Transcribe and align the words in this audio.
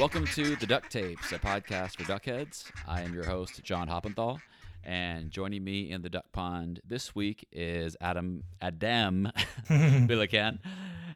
Welcome 0.00 0.24
to 0.28 0.56
the 0.56 0.66
Duck 0.66 0.88
Tapes, 0.88 1.30
a 1.30 1.38
podcast 1.38 1.98
for 1.98 2.04
duckheads. 2.04 2.64
I 2.88 3.02
am 3.02 3.12
your 3.12 3.26
host, 3.26 3.62
John 3.62 3.86
Hoppenthal, 3.86 4.40
and 4.82 5.30
joining 5.30 5.62
me 5.62 5.90
in 5.90 6.00
the 6.00 6.08
duck 6.08 6.24
pond 6.32 6.80
this 6.88 7.14
week 7.14 7.46
is 7.52 7.98
Adam 8.00 8.44
Adam 8.62 9.30
Billiken, 9.68 10.60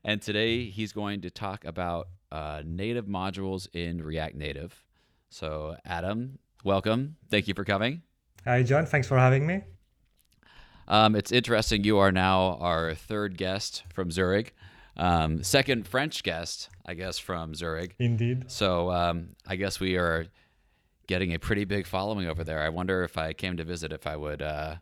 and 0.05 0.21
today 0.21 0.67
he's 0.67 0.93
going 0.93 1.23
to 1.23 1.31
talk 1.31 1.65
about 1.65 2.09
uh, 2.31 2.61
native 2.63 3.07
modules 3.07 3.69
in 3.73 4.03
React 4.03 4.35
Native. 4.35 4.85
So, 5.31 5.79
Adam, 5.87 6.39
welcome. 6.63 7.17
Thank 7.31 7.49
you 7.49 7.55
for 7.55 7.65
coming. 7.65 8.03
Hi, 8.45 8.63
John. 8.63 8.85
Thanks 8.85 9.09
for 9.09 9.17
having 9.17 9.47
me. 9.47 9.63
Um, 10.87 11.17
it's 11.17 11.33
interesting. 11.33 11.85
You 11.85 11.97
are 11.97 12.13
now 12.13 12.59
our 12.61 12.95
third 12.95 13.39
guest 13.39 13.85
from 13.95 14.11
Zurich. 14.11 14.55
Um, 14.97 15.43
second 15.43 15.87
French 15.87 16.23
guest, 16.23 16.69
I 16.87 16.95
guess, 16.95 17.19
from 17.19 17.55
Zurich. 17.55 17.95
Indeed. 17.99 18.51
So 18.51 18.91
um, 18.91 19.31
I 19.47 19.57
guess 19.57 19.81
we 19.81 19.97
are 19.97 20.27
getting 21.07 21.35
a 21.35 21.39
pretty 21.39 21.65
big 21.65 21.87
following 21.87 22.27
over 22.27 22.45
there. 22.45 22.61
I 22.61 22.69
wonder 22.69 23.03
if 23.03 23.19
I 23.19 23.33
came 23.33 23.57
to 23.57 23.65
visit, 23.65 23.93
if 23.93 24.07
I 24.07 24.17
would 24.17 24.41
uh, 24.41 24.77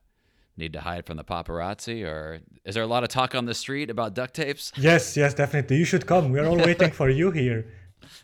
need 0.57 0.73
to 0.75 0.81
hide 0.81 1.07
from 1.07 1.17
the 1.17 1.25
paparazzi, 1.25 2.05
or 2.05 2.41
is 2.65 2.75
there 2.75 2.85
a 2.85 2.87
lot 2.87 3.03
of 3.03 3.09
talk 3.09 3.35
on 3.35 3.47
the 3.47 3.55
street 3.55 3.91
about 3.91 4.15
Duck 4.15 4.33
Tapes? 4.33 4.73
Yes, 4.77 5.17
yes, 5.17 5.35
definitely. 5.35 5.77
You 5.77 5.85
should 5.85 6.07
come. 6.07 6.31
We're 6.31 6.47
all 6.47 6.57
waiting 6.69 6.91
for 6.91 7.09
you 7.09 7.31
here. 7.31 7.67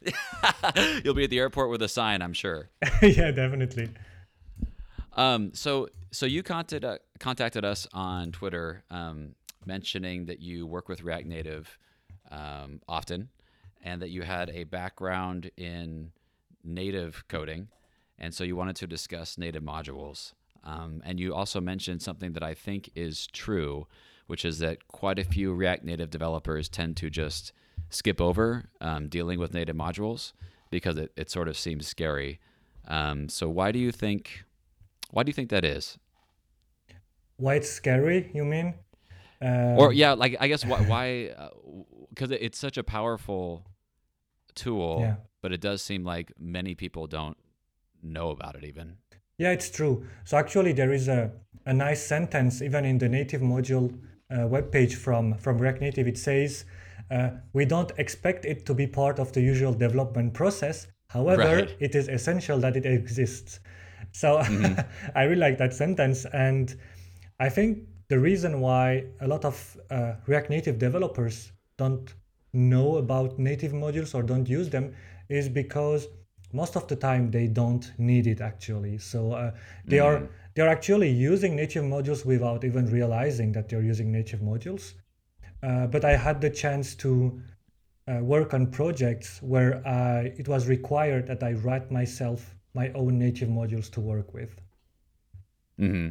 You'll 1.04 1.14
be 1.14 1.24
at 1.24 1.30
the 1.30 1.38
airport 1.38 1.70
with 1.70 1.82
a 1.82 1.88
sign, 1.88 2.20
I'm 2.20 2.32
sure. 2.32 2.68
yeah, 3.02 3.30
definitely. 3.30 3.90
Um, 5.16 5.52
so 5.54 5.88
so 6.10 6.26
you 6.26 6.42
contacted 6.42 6.84
uh, 6.84 6.98
contacted 7.18 7.64
us 7.64 7.86
on 7.92 8.32
Twitter, 8.32 8.84
um, 8.90 9.34
mentioning 9.66 10.26
that 10.26 10.40
you 10.40 10.66
work 10.66 10.88
with 10.88 11.02
React 11.02 11.26
Native 11.26 11.78
um, 12.30 12.80
often, 12.88 13.28
and 13.82 14.02
that 14.02 14.10
you 14.10 14.22
had 14.22 14.50
a 14.50 14.64
background 14.64 15.50
in 15.56 16.12
native 16.64 17.24
coding, 17.28 17.68
and 18.18 18.34
so 18.34 18.44
you 18.44 18.56
wanted 18.56 18.76
to 18.76 18.86
discuss 18.86 19.38
native 19.38 19.62
modules. 19.62 20.32
Um, 20.64 21.02
and 21.04 21.20
you 21.20 21.34
also 21.34 21.60
mentioned 21.60 22.02
something 22.02 22.32
that 22.32 22.42
I 22.42 22.54
think 22.54 22.90
is 22.94 23.26
true, 23.28 23.86
which 24.26 24.44
is 24.44 24.58
that 24.58 24.88
quite 24.88 25.18
a 25.18 25.24
few 25.24 25.54
React 25.54 25.84
Native 25.84 26.10
developers 26.10 26.68
tend 26.68 26.96
to 26.98 27.08
just 27.08 27.52
skip 27.90 28.20
over 28.20 28.68
um, 28.80 29.08
dealing 29.08 29.38
with 29.38 29.54
native 29.54 29.76
modules 29.76 30.32
because 30.70 30.98
it, 30.98 31.12
it 31.16 31.30
sort 31.30 31.48
of 31.48 31.56
seems 31.56 31.86
scary. 31.86 32.40
Um, 32.86 33.28
so 33.28 33.48
why 33.48 33.72
do 33.72 33.78
you 33.78 33.92
think 33.92 34.44
why 35.10 35.22
do 35.22 35.30
you 35.30 35.34
think 35.34 35.50
that 35.50 35.64
is? 35.64 35.98
Why 37.36 37.54
it's 37.54 37.70
scary? 37.70 38.30
You 38.34 38.44
mean? 38.44 38.74
Um, 39.40 39.78
or 39.78 39.92
yeah, 39.92 40.12
like 40.12 40.36
I 40.40 40.48
guess 40.48 40.64
why? 40.70 40.80
Why? 40.82 41.34
Because 42.10 42.32
uh, 42.32 42.38
it's 42.40 42.58
such 42.58 42.76
a 42.76 42.82
powerful 42.82 43.64
tool, 44.54 44.98
yeah. 45.00 45.16
but 45.42 45.52
it 45.52 45.60
does 45.60 45.82
seem 45.82 46.04
like 46.04 46.32
many 46.38 46.74
people 46.74 47.06
don't 47.06 47.36
know 48.02 48.30
about 48.30 48.56
it 48.56 48.64
even. 48.64 48.96
Yeah, 49.38 49.52
it's 49.52 49.70
true. 49.70 50.04
So 50.24 50.36
actually, 50.36 50.72
there 50.72 50.92
is 50.92 51.08
a, 51.08 51.30
a 51.64 51.72
nice 51.72 52.04
sentence 52.04 52.60
even 52.60 52.84
in 52.84 52.98
the 52.98 53.08
native 53.08 53.40
module 53.40 53.96
uh, 54.30 54.38
webpage 54.38 54.94
from 54.94 55.34
from 55.34 55.58
React 55.58 55.80
Native. 55.80 56.08
It 56.08 56.18
says, 56.18 56.64
uh, 57.10 57.30
"We 57.52 57.64
don't 57.64 57.92
expect 57.98 58.44
it 58.44 58.66
to 58.66 58.74
be 58.74 58.86
part 58.86 59.18
of 59.18 59.32
the 59.32 59.40
usual 59.40 59.72
development 59.72 60.34
process. 60.34 60.88
However, 61.10 61.56
right. 61.56 61.76
it 61.80 61.94
is 61.94 62.08
essential 62.08 62.58
that 62.60 62.76
it 62.76 62.84
exists." 62.84 63.60
So 64.12 64.38
mm-hmm. 64.38 64.80
I 65.14 65.22
really 65.24 65.40
like 65.40 65.58
that 65.58 65.74
sentence. 65.74 66.26
And 66.32 66.74
I 67.40 67.48
think 67.48 67.87
the 68.08 68.18
reason 68.18 68.60
why 68.60 69.04
a 69.20 69.28
lot 69.28 69.44
of 69.44 69.76
uh, 69.90 70.14
React 70.26 70.50
Native 70.50 70.78
developers 70.78 71.52
don't 71.76 72.14
know 72.52 72.96
about 72.96 73.38
native 73.38 73.72
modules 73.72 74.14
or 74.14 74.22
don't 74.22 74.48
use 74.48 74.70
them 74.70 74.94
is 75.28 75.48
because 75.48 76.08
most 76.52 76.76
of 76.76 76.88
the 76.88 76.96
time 76.96 77.30
they 77.30 77.46
don't 77.46 77.92
need 77.98 78.26
it 78.26 78.40
actually. 78.40 78.98
So 78.98 79.32
uh, 79.32 79.52
they 79.84 79.98
mm-hmm. 79.98 80.24
are 80.24 80.28
they're 80.54 80.68
actually 80.68 81.10
using 81.10 81.54
native 81.54 81.84
modules 81.84 82.24
without 82.24 82.64
even 82.64 82.86
realizing 82.86 83.52
that 83.52 83.68
they're 83.68 83.82
using 83.82 84.10
native 84.10 84.40
modules. 84.40 84.94
Uh, 85.62 85.86
but 85.86 86.04
I 86.04 86.16
had 86.16 86.40
the 86.40 86.50
chance 86.50 86.94
to 86.96 87.40
uh, 88.08 88.20
work 88.22 88.54
on 88.54 88.66
projects 88.68 89.40
where 89.42 89.86
I, 89.86 90.32
it 90.36 90.48
was 90.48 90.66
required 90.66 91.26
that 91.26 91.42
I 91.42 91.52
write 91.52 91.90
myself 91.90 92.54
my 92.74 92.90
own 92.92 93.18
native 93.18 93.48
modules 93.48 93.90
to 93.92 94.00
work 94.00 94.32
with. 94.34 94.50
Hmm. 95.78 96.08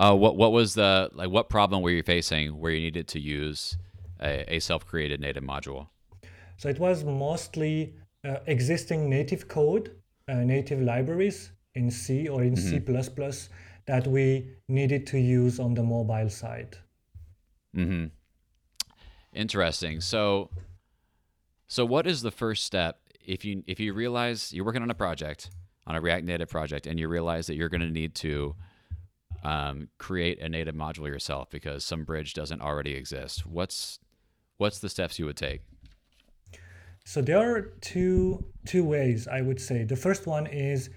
Uh, 0.00 0.14
what 0.14 0.34
What 0.34 0.52
was 0.52 0.72
the 0.74 1.10
like? 1.12 1.30
What 1.30 1.50
problem 1.50 1.82
were 1.82 1.90
you 1.90 2.02
facing 2.02 2.58
where 2.58 2.72
you 2.72 2.80
needed 2.80 3.06
to 3.08 3.20
use 3.20 3.76
a, 4.18 4.54
a 4.56 4.58
self-created 4.58 5.20
native 5.20 5.44
module? 5.44 5.88
So 6.56 6.70
it 6.70 6.78
was 6.78 7.04
mostly 7.04 7.94
uh, 8.26 8.38
existing 8.46 9.10
native 9.10 9.46
code, 9.46 9.90
uh, 10.26 10.36
native 10.36 10.80
libraries 10.80 11.52
in 11.74 11.90
C 11.90 12.28
or 12.28 12.42
in 12.42 12.54
mm-hmm. 12.54 13.36
C++ 13.36 13.50
that 13.86 14.06
we 14.06 14.48
needed 14.68 15.06
to 15.08 15.18
use 15.18 15.60
on 15.60 15.74
the 15.74 15.82
mobile 15.82 16.30
side. 16.30 16.78
Hmm. 17.74 18.06
Interesting. 19.34 20.00
So, 20.00 20.50
so 21.68 21.84
what 21.84 22.06
is 22.06 22.22
the 22.22 22.30
first 22.30 22.64
step 22.64 23.00
if 23.24 23.44
you 23.44 23.62
if 23.66 23.78
you 23.78 23.92
realize 23.92 24.50
you're 24.50 24.64
working 24.64 24.82
on 24.82 24.90
a 24.90 24.94
project 24.94 25.50
on 25.86 25.94
a 25.94 26.00
React 26.00 26.24
Native 26.24 26.48
project 26.48 26.86
and 26.86 26.98
you 26.98 27.06
realize 27.06 27.46
that 27.48 27.56
you're 27.56 27.68
going 27.68 27.82
to 27.82 27.90
need 27.90 28.14
to 28.16 28.56
um, 29.42 29.88
create 29.98 30.40
a 30.40 30.48
native 30.48 30.74
module 30.74 31.06
yourself 31.06 31.50
because 31.50 31.84
some 31.84 32.04
bridge 32.04 32.34
doesn't 32.34 32.60
already 32.60 32.94
exist, 32.94 33.46
what's 33.46 33.98
what's 34.58 34.78
the 34.78 34.88
steps 34.88 35.18
you 35.18 35.26
would 35.26 35.36
take? 35.36 35.62
So 37.04 37.22
there 37.22 37.38
are 37.38 37.72
two 37.80 38.44
two 38.66 38.84
ways 38.84 39.26
I 39.26 39.40
would 39.40 39.60
say. 39.60 39.84
The 39.84 39.96
first 39.96 40.26
one 40.26 40.46
is 40.46 40.90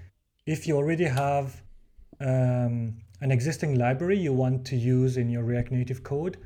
if 0.46 0.68
you 0.68 0.76
already 0.76 1.06
have 1.06 1.64
um, 2.20 2.96
an 3.22 3.32
existing 3.32 3.78
library 3.80 4.18
you 4.18 4.34
want 4.34 4.66
to 4.66 4.76
use 4.76 5.18
in 5.18 5.30
your 5.30 5.44
React 5.44 5.72
Native 5.72 6.04
code, 6.04 6.38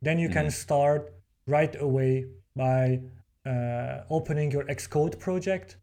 then 0.00 0.18
you 0.18 0.28
mm-hmm. 0.28 0.38
can 0.38 0.50
start 0.50 1.12
right 1.46 1.74
away 1.80 2.26
by 2.54 3.00
uh, 3.44 4.02
opening 4.10 4.50
your 4.50 4.64
Xcode 4.64 5.18
project 5.18 5.76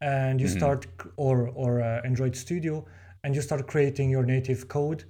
and 0.00 0.40
you 0.40 0.46
mm-hmm. 0.46 0.56
start 0.56 0.86
or 1.16 1.48
or 1.54 1.82
uh, 1.82 2.00
Android 2.04 2.34
Studio 2.34 2.84
and 3.24 3.34
you 3.34 3.40
start 3.40 3.66
creating 3.66 4.10
your 4.10 4.22
native 4.22 4.68
code 4.68 5.04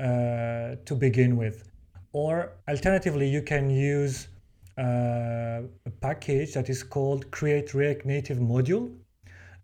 uh, 0.00 0.76
to 0.86 0.94
begin 0.98 1.36
with. 1.36 1.70
Or 2.12 2.54
alternatively, 2.68 3.28
you 3.28 3.42
can 3.42 3.70
use 3.70 4.28
uh, 4.78 5.62
a 5.86 5.90
package 6.00 6.54
that 6.54 6.70
is 6.70 6.82
called 6.82 7.30
Create 7.30 7.74
React 7.74 8.06
Native 8.06 8.38
Module. 8.38 8.96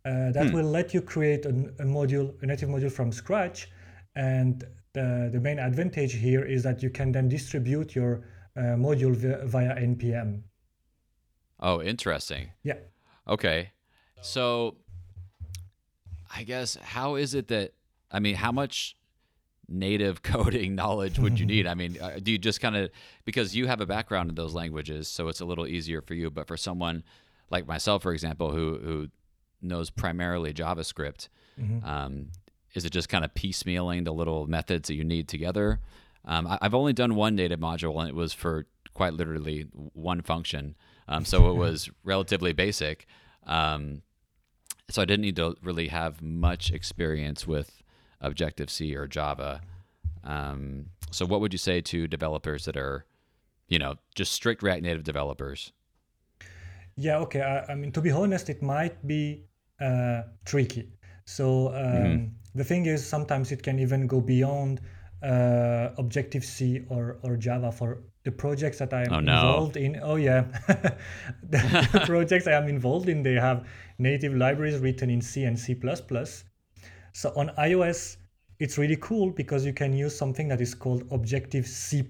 Uh, 0.05 0.31
that 0.31 0.51
hmm. 0.51 0.55
will 0.55 0.71
let 0.71 0.95
you 0.95 1.01
create 1.01 1.47
a, 1.47 1.49
a, 1.49 1.85
module, 1.85 2.41
a 2.43 2.47
native 2.47 2.69
module 2.69 2.93
from 2.93 3.11
scratch. 3.11 3.69
And 4.15 4.63
the, 4.93 5.31
the 5.33 5.41
main 5.41 5.59
advantage 5.59 6.13
here 6.13 6.45
is 6.45 6.63
that 6.63 6.83
you 6.83 6.91
can 6.91 7.11
then 7.11 7.29
distribute 7.29 7.97
your 7.97 8.23
uh, 8.57 8.77
module 8.77 9.17
via, 9.17 9.45
via 9.47 9.75
NPM. 9.75 10.43
Oh, 11.59 11.83
interesting. 11.83 12.51
Yeah. 12.63 12.77
Okay. 13.27 13.71
So 14.21 14.77
I 16.33 16.43
guess 16.43 16.77
how 16.77 17.17
is 17.17 17.35
it 17.35 17.49
that 17.49 17.73
I 18.17 18.19
mean, 18.19 18.35
how 18.35 18.51
much 18.51 18.97
native 19.69 20.23
coding 20.33 20.75
knowledge 20.75 21.19
would 21.19 21.39
you 21.39 21.47
need? 21.55 21.67
I 21.67 21.75
mean, 21.75 21.99
uh, 22.01 22.19
do 22.21 22.33
you 22.33 22.39
just 22.39 22.61
kind 22.61 22.75
of 22.75 22.91
because 23.27 23.55
you 23.55 23.67
have 23.67 23.81
a 23.81 23.87
background 23.87 24.31
in 24.31 24.35
those 24.35 24.55
languages, 24.55 25.07
so 25.07 25.29
it's 25.29 25.41
a 25.41 25.45
little 25.45 25.67
easier 25.67 26.01
for 26.01 26.15
you. 26.15 26.31
But 26.31 26.49
for 26.49 26.57
someone 26.57 27.05
like 27.51 27.67
myself, 27.67 28.03
for 28.03 28.13
example, 28.13 28.53
who 28.53 28.79
who 28.79 29.09
knows 29.61 29.91
primarily 29.91 30.55
JavaScript, 30.55 31.29
mm-hmm. 31.61 31.87
um, 31.87 32.31
is 32.75 32.87
it 32.87 32.91
just 32.91 33.11
kind 33.11 33.25
of 33.25 33.35
piecemealing 33.35 34.05
the 34.05 34.15
little 34.15 34.47
methods 34.47 34.89
that 34.89 34.95
you 34.95 35.05
need 35.05 35.29
together? 35.29 35.81
Um, 36.25 36.47
I, 36.47 36.59
have 36.63 36.75
only 36.75 36.93
done 36.93 37.15
one 37.15 37.37
native 37.37 37.61
module, 37.61 38.01
and 38.01 38.09
it 38.09 38.15
was 38.15 38.33
for 38.33 38.67
quite 38.95 39.13
literally 39.13 39.67
one 39.93 40.23
function, 40.23 40.75
um, 41.07 41.27
so 41.27 41.51
it 41.51 41.55
was 41.55 41.91
relatively 42.05 42.55
basic. 42.55 43.07
Um, 43.47 44.03
so 44.89 45.03
I 45.03 45.05
didn't 45.05 45.23
need 45.23 45.37
to 45.37 45.57
really 45.63 45.89
have 45.89 46.23
much 46.23 46.71
experience 46.71 47.47
with 47.47 47.83
Objective 48.21 48.71
C 48.71 48.95
or 48.97 49.07
Java. 49.07 49.61
Um, 50.25 50.87
so 51.11 51.25
what 51.25 51.41
would 51.41 51.53
you 51.53 51.59
say 51.59 51.81
to 51.83 52.07
developers 52.07 52.65
that 52.65 52.77
are, 52.77 53.05
you 53.69 53.79
know, 53.79 53.97
just 54.15 54.33
strict 54.33 54.63
React 54.63 54.83
Native 54.83 55.05
developers? 55.05 55.73
Yeah, 56.97 57.19
okay. 57.19 57.43
I, 57.43 57.73
I 57.73 57.75
mean, 57.75 57.93
to 57.93 58.01
be 58.01 58.11
honest, 58.11 58.49
it 58.49 58.63
might 58.63 59.07
be 59.07 59.45
uh, 59.81 60.23
tricky. 60.45 60.89
So 61.25 61.69
um, 61.69 61.75
mm-hmm. 61.75 62.25
the 62.55 62.65
thing 62.65 62.87
is, 62.87 63.07
sometimes 63.07 63.53
it 63.53 63.63
can 63.63 63.79
even 63.79 64.07
go 64.07 64.21
beyond 64.21 64.81
uh, 65.23 65.91
Objective 65.99 66.45
C 66.45 66.83
or, 66.89 67.19
or 67.23 67.37
Java 67.37 67.71
for 67.73 68.03
the 68.25 68.33
projects 68.33 68.79
that 68.79 68.93
I 68.93 69.03
am 69.03 69.13
oh, 69.13 69.21
no. 69.21 69.33
involved 69.33 69.77
in. 69.77 70.01
Oh 70.03 70.17
yeah, 70.17 70.45
the 71.49 72.03
projects 72.07 72.47
I 72.47 72.53
am 72.53 72.69
involved 72.69 73.09
in, 73.09 73.23
they 73.23 73.35
have 73.35 73.67
native 73.99 74.35
libraries 74.35 74.79
written 74.79 75.11
in 75.11 75.21
C 75.21 75.45
and 75.45 75.59
C++. 75.59 75.75
So 77.17 77.33
on 77.35 77.49
iOS, 77.57 78.19
it's 78.59 78.77
really 78.77 78.99
cool 79.01 79.31
because 79.31 79.65
you 79.65 79.73
can 79.73 79.95
use 79.95 80.15
something 80.15 80.49
that 80.49 80.61
is 80.61 80.75
called 80.75 81.03
Objective 81.11 81.67
C++. 81.67 82.05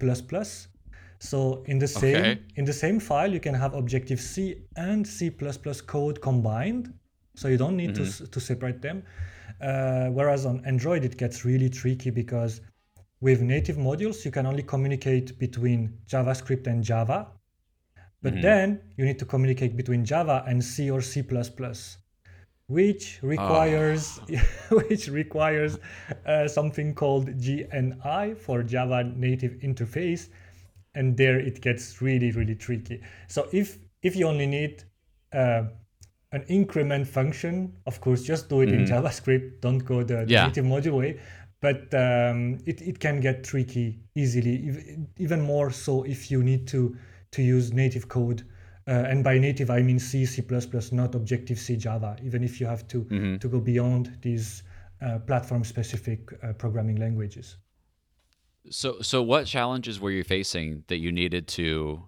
So 1.19 1.63
in 1.65 1.79
the 1.79 1.87
same 1.87 2.15
okay. 2.17 2.41
in 2.57 2.65
the 2.65 2.73
same 2.73 2.99
file, 2.99 3.31
you 3.31 3.39
can 3.39 3.53
have 3.53 3.73
Objective 3.73 4.19
C 4.19 4.63
and 4.75 5.07
C++ 5.07 5.31
code 5.87 6.21
combined, 6.21 6.93
so 7.35 7.47
you 7.47 7.55
don't 7.55 7.77
need 7.77 7.95
to, 7.95 8.01
s- 8.01 8.21
to 8.29 8.39
separate 8.41 8.81
them. 8.81 9.01
Uh, 9.61 10.07
whereas 10.09 10.45
on 10.45 10.61
Android, 10.65 11.05
it 11.05 11.15
gets 11.15 11.45
really 11.45 11.69
tricky 11.69 12.09
because 12.09 12.59
with 13.21 13.39
native 13.41 13.77
modules, 13.77 14.25
you 14.25 14.31
can 14.31 14.45
only 14.45 14.63
communicate 14.63 15.39
between 15.39 15.97
JavaScript 16.09 16.67
and 16.67 16.83
Java. 16.83 17.27
But 18.21 18.41
then 18.41 18.81
you 18.97 19.05
need 19.05 19.19
to 19.19 19.25
communicate 19.25 19.77
between 19.77 20.03
Java 20.03 20.43
and 20.47 20.61
C 20.61 20.91
or 20.91 21.01
C++, 21.01 21.23
which 22.67 23.19
requires 23.23 24.19
which 24.71 25.07
requires 25.07 25.79
uh, 26.25 26.47
something 26.47 26.93
called 26.93 27.27
JNI 27.39 28.37
for 28.37 28.63
Java 28.63 29.03
Native 29.03 29.53
Interface, 29.63 30.29
and 30.95 31.15
there 31.17 31.39
it 31.39 31.61
gets 31.61 32.01
really 32.01 32.31
really 32.31 32.55
tricky. 32.55 33.01
So 33.27 33.47
if 33.51 33.77
if 34.03 34.15
you 34.15 34.27
only 34.27 34.47
need 34.47 34.83
uh, 35.33 35.63
an 36.33 36.43
increment 36.49 37.07
function, 37.07 37.73
of 37.85 38.01
course, 38.01 38.21
just 38.23 38.49
do 38.49 38.61
it 38.61 38.69
in 38.69 38.85
JavaScript. 38.85 39.61
Don't 39.61 39.79
go 39.79 40.03
the, 40.03 40.25
the 40.25 40.33
Yeah. 40.33 40.45
native 40.47 40.65
module 40.65 40.97
way. 40.97 41.19
But 41.59 41.91
um, 41.95 42.59
it, 42.67 42.81
it 42.81 42.99
can 42.99 43.19
get 43.19 43.43
tricky 43.43 43.99
easily, 44.13 44.71
even 45.17 45.41
more 45.41 45.71
so 45.71 46.03
if 46.03 46.29
you 46.29 46.43
need 46.43 46.67
to 46.67 46.95
to 47.31 47.41
use 47.41 47.73
native 47.73 48.07
code. 48.07 48.43
Uh, 48.87 48.91
and 48.91 49.23
by 49.23 49.37
native, 49.37 49.69
I 49.69 49.81
mean 49.81 49.99
C, 49.99 50.25
C++, 50.25 50.41
not 50.93 51.13
Objective 51.13 51.59
C, 51.59 51.75
Java. 51.75 52.15
Even 52.23 52.43
if 52.43 52.61
you 52.61 52.67
have 52.67 52.87
to 52.87 53.37
to 53.39 53.47
go 53.49 53.59
beyond 53.59 54.17
these 54.21 54.63
uh, 55.01 55.19
platform-specific 55.19 56.19
uh, 56.41 56.53
programming 56.53 56.95
languages. 56.95 57.57
So, 58.69 59.01
so 59.01 59.21
what 59.21 59.45
challenges 59.45 59.99
were 59.99 60.11
you 60.11 60.23
facing 60.23 60.83
that 60.87 60.97
you 60.97 61.11
needed 61.11 61.47
to 61.49 62.03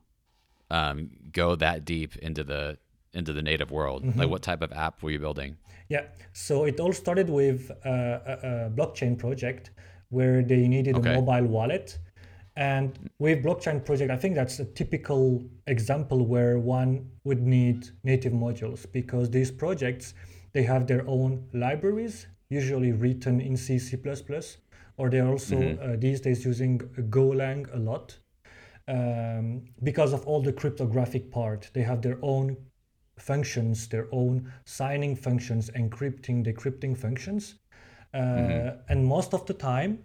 um, 0.71 1.09
go 1.31 1.55
that 1.55 1.85
deep 1.85 2.15
into 2.17 2.43
the 2.43 2.77
into 3.13 3.33
the 3.33 3.41
native 3.41 3.71
world? 3.71 4.03
Mm-hmm. 4.03 4.19
Like, 4.19 4.29
what 4.29 4.41
type 4.41 4.61
of 4.61 4.71
app 4.71 5.03
were 5.03 5.11
you 5.11 5.19
building? 5.19 5.57
Yeah, 5.89 6.05
so 6.33 6.65
it 6.65 6.79
all 6.79 6.93
started 6.93 7.29
with 7.29 7.71
uh, 7.85 7.89
a, 7.89 8.33
a 8.67 8.69
blockchain 8.69 9.17
project 9.17 9.71
where 10.09 10.41
they 10.43 10.67
needed 10.67 10.95
Okay. 10.95 11.13
a 11.13 11.21
mobile 11.21 11.47
wallet. 11.47 11.97
And 12.55 13.09
with 13.19 13.43
blockchain 13.43 13.85
project, 13.85 14.11
I 14.11 14.17
think 14.17 14.35
that's 14.35 14.59
a 14.59 14.65
typical 14.65 15.43
example 15.67 16.25
where 16.25 16.59
one 16.59 17.09
would 17.23 17.41
need 17.41 17.89
native 18.03 18.33
modules 18.33 18.85
because 18.91 19.29
these 19.29 19.51
projects, 19.51 20.13
they 20.51 20.63
have 20.63 20.85
their 20.87 21.07
own 21.07 21.47
libraries, 21.53 22.27
usually 22.49 22.91
written 22.91 23.39
in 23.39 23.55
C, 23.55 23.79
C++, 23.79 23.97
or 24.97 25.09
they're 25.09 25.27
also 25.27 25.77
uh, 25.77 25.95
these 25.97 26.19
days 26.19 26.43
using 26.43 26.79
Golang 27.09 27.73
a 27.73 27.79
lot. 27.79 28.17
Um, 28.87 29.65
because 29.83 30.13
of 30.13 30.25
all 30.25 30.41
the 30.41 30.51
cryptographic 30.51 31.31
part, 31.31 31.69
they 31.73 31.83
have 31.83 32.01
their 32.01 32.17
own 32.21 32.57
functions, 33.19 33.87
their 33.87 34.07
own 34.11 34.51
signing 34.65 35.15
functions, 35.15 35.69
encrypting, 35.75 36.43
decrypting 36.45 36.97
functions. 36.97 37.55
Uh, 38.13 38.71
And 38.89 39.05
most 39.05 39.33
of 39.33 39.45
the 39.45 39.53
time, 39.53 39.99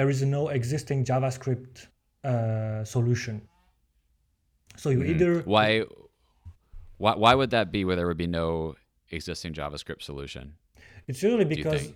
there 0.00 0.08
is 0.08 0.22
no 0.22 0.48
existing 0.48 1.04
JavaScript 1.04 1.88
uh, 2.24 2.82
solution. 2.84 3.36
So 4.82 4.88
you 4.88 5.02
either 5.12 5.42
Why, 5.42 5.84
why, 6.96 7.14
why 7.22 7.34
would 7.34 7.50
that 7.50 7.70
be? 7.70 7.84
Where 7.84 7.96
there 7.96 8.06
would 8.06 8.22
be 8.26 8.32
no 8.42 8.76
existing 9.10 9.52
JavaScript 9.52 10.00
solution? 10.00 10.54
It's 11.06 11.22
usually 11.22 11.44
because 11.44 11.92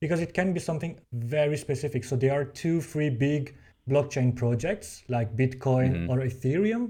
because 0.00 0.20
it 0.20 0.34
can 0.34 0.52
be 0.52 0.60
something 0.60 1.00
very 1.12 1.56
specific. 1.56 2.04
So 2.04 2.14
there 2.14 2.34
are 2.38 2.44
two, 2.44 2.82
three 2.82 3.08
big 3.08 3.56
blockchain 3.88 4.36
projects 4.36 4.88
like 5.08 5.34
Bitcoin 5.34 6.10
or 6.10 6.16
Ethereum, 6.30 6.84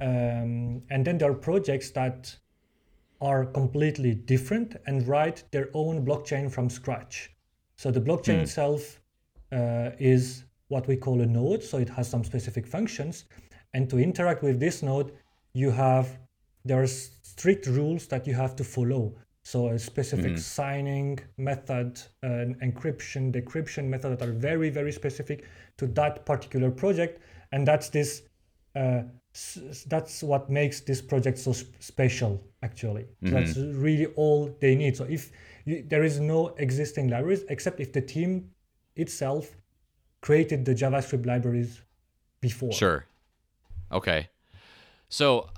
um, 0.00 0.82
and 0.92 1.00
then 1.06 1.16
there 1.18 1.30
are 1.30 1.40
projects 1.50 1.92
that 1.92 2.20
are 3.20 3.44
completely 3.60 4.14
different 4.32 4.74
and 4.88 5.06
write 5.06 5.44
their 5.52 5.68
own 5.74 6.04
blockchain 6.04 6.50
from 6.50 6.68
scratch. 6.68 7.30
So 7.76 7.92
the 7.92 8.00
blockchain 8.00 8.38
itself 8.42 8.82
uh, 8.96 9.01
Uh, 9.52 9.90
is 9.98 10.44
what 10.68 10.88
we 10.88 10.96
call 10.96 11.20
a 11.20 11.26
node, 11.26 11.62
so 11.62 11.76
it 11.76 11.90
has 11.90 12.08
some 12.08 12.24
specific 12.24 12.66
functions, 12.66 13.26
and 13.74 13.90
to 13.90 13.98
interact 13.98 14.42
with 14.42 14.58
this 14.58 14.82
node, 14.82 15.12
you 15.52 15.70
have 15.70 16.18
there 16.64 16.80
are 16.80 16.86
strict 16.86 17.66
rules 17.66 18.06
that 18.06 18.26
you 18.26 18.34
have 18.34 18.56
to 18.56 18.64
follow. 18.64 19.14
So 19.44 19.68
a 19.68 19.78
specific 19.78 20.32
mm-hmm. 20.32 20.60
signing 20.60 21.18
method, 21.36 22.00
an 22.22 22.56
encryption, 22.62 23.32
decryption 23.32 23.84
method 23.88 24.18
that 24.18 24.26
are 24.26 24.32
very 24.32 24.70
very 24.70 24.92
specific 24.92 25.44
to 25.76 25.86
that 25.88 26.24
particular 26.24 26.70
project, 26.70 27.20
and 27.52 27.68
that's 27.68 27.88
this. 27.90 28.22
Uh, 28.74 29.02
that's 29.86 30.22
what 30.22 30.50
makes 30.50 30.80
this 30.80 31.00
project 31.02 31.38
so 31.38 31.52
sp- 31.52 31.76
special 31.80 32.42
actually. 32.62 33.04
So 33.04 33.26
mm-hmm. 33.26 33.34
that's 33.34 33.56
really 33.56 34.06
all 34.16 34.54
they 34.60 34.74
need. 34.76 34.96
So 34.96 35.04
if 35.04 35.30
you, 35.64 35.84
there 35.86 36.04
is 36.04 36.20
no 36.20 36.54
existing 36.58 37.08
libraries 37.08 37.44
except 37.48 37.80
if 37.80 37.92
the 37.92 38.02
team 38.02 38.50
itself 38.96 39.56
created 40.20 40.64
the 40.64 40.74
javascript 40.74 41.26
libraries 41.26 41.80
before 42.40 42.72
Sure. 42.72 43.06
Okay. 43.90 44.28
So 45.08 45.48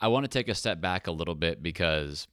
I 0.00 0.08
want 0.08 0.24
to 0.24 0.28
take 0.28 0.48
a 0.48 0.54
step 0.54 0.80
back 0.80 1.06
a 1.06 1.12
little 1.12 1.34
bit 1.34 1.62
because 1.62 2.26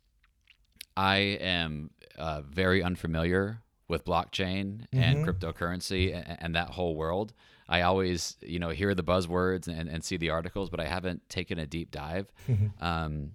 I 0.96 1.18
am 1.18 1.90
uh, 2.18 2.42
very 2.42 2.82
unfamiliar 2.82 3.62
with 3.88 4.06
blockchain 4.06 4.86
and 4.92 5.26
cryptocurrency 5.26 6.14
and, 6.16 6.38
and 6.40 6.56
that 6.56 6.70
whole 6.70 6.96
world. 6.96 7.34
I 7.70 7.82
always, 7.82 8.38
you 8.42 8.60
know, 8.60 8.70
hear 8.70 8.96
the 8.96 9.04
buzzwords 9.04 9.68
and, 9.68 9.90
and 9.90 10.04
see 10.04 10.16
the 10.18 10.30
articles, 10.30 10.70
but 10.70 10.80
I 10.80 10.88
haven't 10.88 11.28
taken 11.30 11.60
a 11.60 11.68
deep 11.68 11.92
dive. 11.92 12.32
Um, 12.82 13.34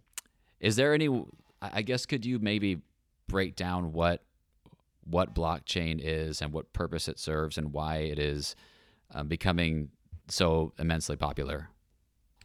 is 0.60 0.76
there 0.76 0.94
any? 0.94 1.24
I 1.60 1.82
guess 1.82 2.06
could 2.06 2.24
you 2.24 2.38
maybe 2.38 2.80
break 3.28 3.56
down 3.56 3.92
what 3.92 4.22
what 5.04 5.34
blockchain 5.34 6.00
is 6.02 6.40
and 6.40 6.52
what 6.52 6.72
purpose 6.72 7.08
it 7.08 7.18
serves 7.18 7.58
and 7.58 7.72
why 7.72 7.96
it 7.98 8.18
is 8.18 8.54
um, 9.12 9.28
becoming 9.28 9.88
so 10.28 10.72
immensely 10.78 11.16
popular 11.16 11.68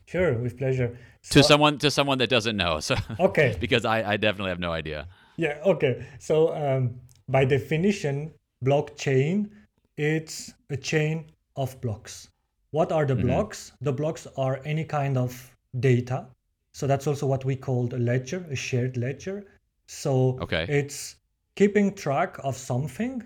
sure 0.06 0.34
with 0.40 0.58
pleasure 0.58 0.98
to 1.30 1.44
someone 1.44 1.78
to 1.78 1.92
someone 1.92 2.18
that 2.18 2.30
doesn't 2.30 2.58
know. 2.58 2.80
So 2.80 2.96
okay 3.20 3.56
because 3.60 3.86
I, 3.86 4.14
I 4.14 4.18
definitely 4.18 4.50
have 4.50 4.60
no 4.60 4.72
idea. 4.72 5.08
Yeah, 5.38 5.60
okay. 5.66 6.06
So 6.20 6.56
um, 6.56 6.96
by 7.28 7.46
definition, 7.46 8.34
blockchain 8.64 9.50
it's 9.98 10.54
a 10.70 10.78
chain 10.78 11.26
of 11.56 11.80
blocks. 11.82 12.30
What 12.72 12.92
are 12.92 13.06
the 13.06 13.16
blocks? 13.16 13.72
The 13.82 13.92
blocks 13.92 14.28
are 14.38 14.62
any 14.66 14.84
kind 14.84 15.18
of 15.18 15.56
data. 15.80 16.28
So 16.74 16.86
that's 16.86 17.08
also 17.08 17.26
what 17.26 17.46
we 17.46 17.56
call 17.56 17.90
a 17.94 17.98
ledger, 17.98 18.46
a 18.52 18.56
shared 18.56 18.98
ledger. 18.98 19.46
So 19.88 20.38
Okay. 20.42 20.66
it's 20.70 21.17
keeping 21.58 21.94
track 21.94 22.38
of 22.44 22.56
something 22.56 23.24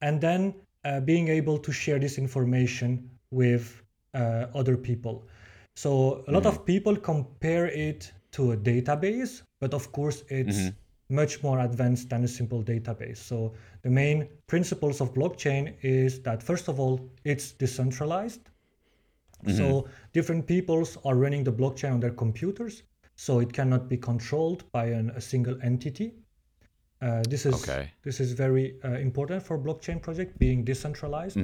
and 0.00 0.20
then 0.20 0.54
uh, 0.84 1.00
being 1.00 1.28
able 1.28 1.58
to 1.58 1.70
share 1.70 1.98
this 1.98 2.18
information 2.18 3.10
with 3.30 3.82
uh, 4.14 4.46
other 4.54 4.76
people. 4.76 5.28
So 5.76 6.24
a 6.28 6.32
lot 6.32 6.46
of 6.46 6.64
people 6.64 6.96
compare 6.96 7.66
it 7.66 8.10
to 8.32 8.52
a 8.52 8.56
database, 8.56 9.42
but 9.60 9.74
of 9.74 9.92
course 9.92 10.24
it's 10.28 10.70
much 11.10 11.42
more 11.42 11.60
advanced 11.60 12.08
than 12.08 12.24
a 12.24 12.28
simple 12.28 12.62
database. 12.62 13.18
So 13.18 13.52
the 13.82 13.90
main 13.90 14.28
principles 14.46 15.02
of 15.02 15.12
blockchain 15.12 15.74
is 15.82 16.20
that 16.22 16.42
first 16.42 16.68
of 16.68 16.80
all, 16.80 17.00
it's 17.24 17.52
decentralized. 17.52 18.40
So 19.58 19.88
different 20.14 20.46
peoples 20.46 20.96
are 21.04 21.16
running 21.16 21.44
the 21.44 21.52
blockchain 21.52 21.92
on 21.92 22.00
their 22.00 22.14
computers, 22.14 22.82
so 23.16 23.40
it 23.40 23.52
cannot 23.52 23.88
be 23.88 23.98
controlled 23.98 24.64
by 24.72 24.86
an, 24.86 25.10
a 25.10 25.20
single 25.20 25.58
entity. 25.62 26.14
Uh, 27.02 27.22
this 27.28 27.46
is 27.46 27.54
Okay. 27.54 27.90
this 28.04 28.20
is 28.20 28.32
very 28.32 28.76
uh, 28.84 28.92
important 28.92 29.42
for 29.42 29.58
blockchain 29.58 30.00
project 30.00 30.38
being 30.38 30.64
decentralized. 30.64 31.36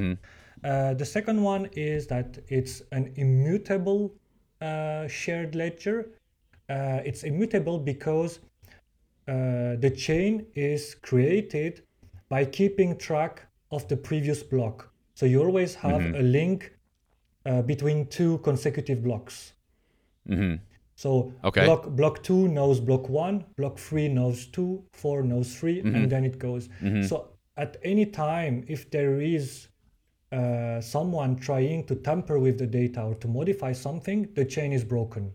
Uh, 0.65 0.95
the 0.95 1.05
second 1.05 1.43
one 1.43 1.69
is 1.73 2.07
that 2.07 2.39
it's 2.49 2.83
an 2.93 3.13
immutable 3.17 4.15
uh, 4.61 5.07
shared 5.09 5.55
ledger. 5.55 6.11
Uh, 6.69 7.01
it's 7.05 7.23
immutable 7.25 7.79
because 7.79 8.41
uh, 9.27 9.77
the 9.85 9.93
chain 9.97 10.47
is 10.55 10.95
created 10.95 11.83
by 12.29 12.45
keeping 12.45 12.97
track 12.97 13.47
of 13.71 13.87
the 13.89 13.97
previous 13.97 14.43
block. 14.43 14.93
So 15.15 15.27
you 15.27 15.43
always 15.43 15.75
have 15.75 16.01
a 16.15 16.23
link 16.23 16.73
uh, 17.47 17.63
between 17.63 18.07
two 18.07 18.39
consecutive 18.39 19.03
blocks. 19.03 19.55
hmm 20.27 20.57
So 21.05 21.33
Okay. 21.45 21.65
block 21.65 21.83
block 21.99 22.23
two 22.25 22.49
knows 22.49 22.81
block 22.81 23.09
one, 23.09 23.45
block 23.57 23.79
three 23.79 24.09
knows 24.09 24.47
two, 24.47 24.71
four 24.93 25.23
knows 25.23 25.49
3 25.55 25.81
and 25.95 26.11
then 26.11 26.25
it 26.25 26.37
goes. 26.41 26.69
So 27.09 27.15
at 27.57 27.77
any 27.85 28.07
time, 28.07 28.65
if 28.67 28.91
there 28.91 29.21
is 29.21 29.69
uh, 30.33 30.81
someone 30.81 31.37
trying 31.37 31.87
to 31.87 31.95
tamper 31.95 32.39
with 32.41 32.59
the 32.59 32.67
data 32.67 33.01
or 33.03 33.15
to 33.23 33.29
modify 33.29 33.73
something, 33.75 34.29
the 34.35 34.45
chain 34.45 34.73
is 34.73 34.85
broken. 34.85 35.33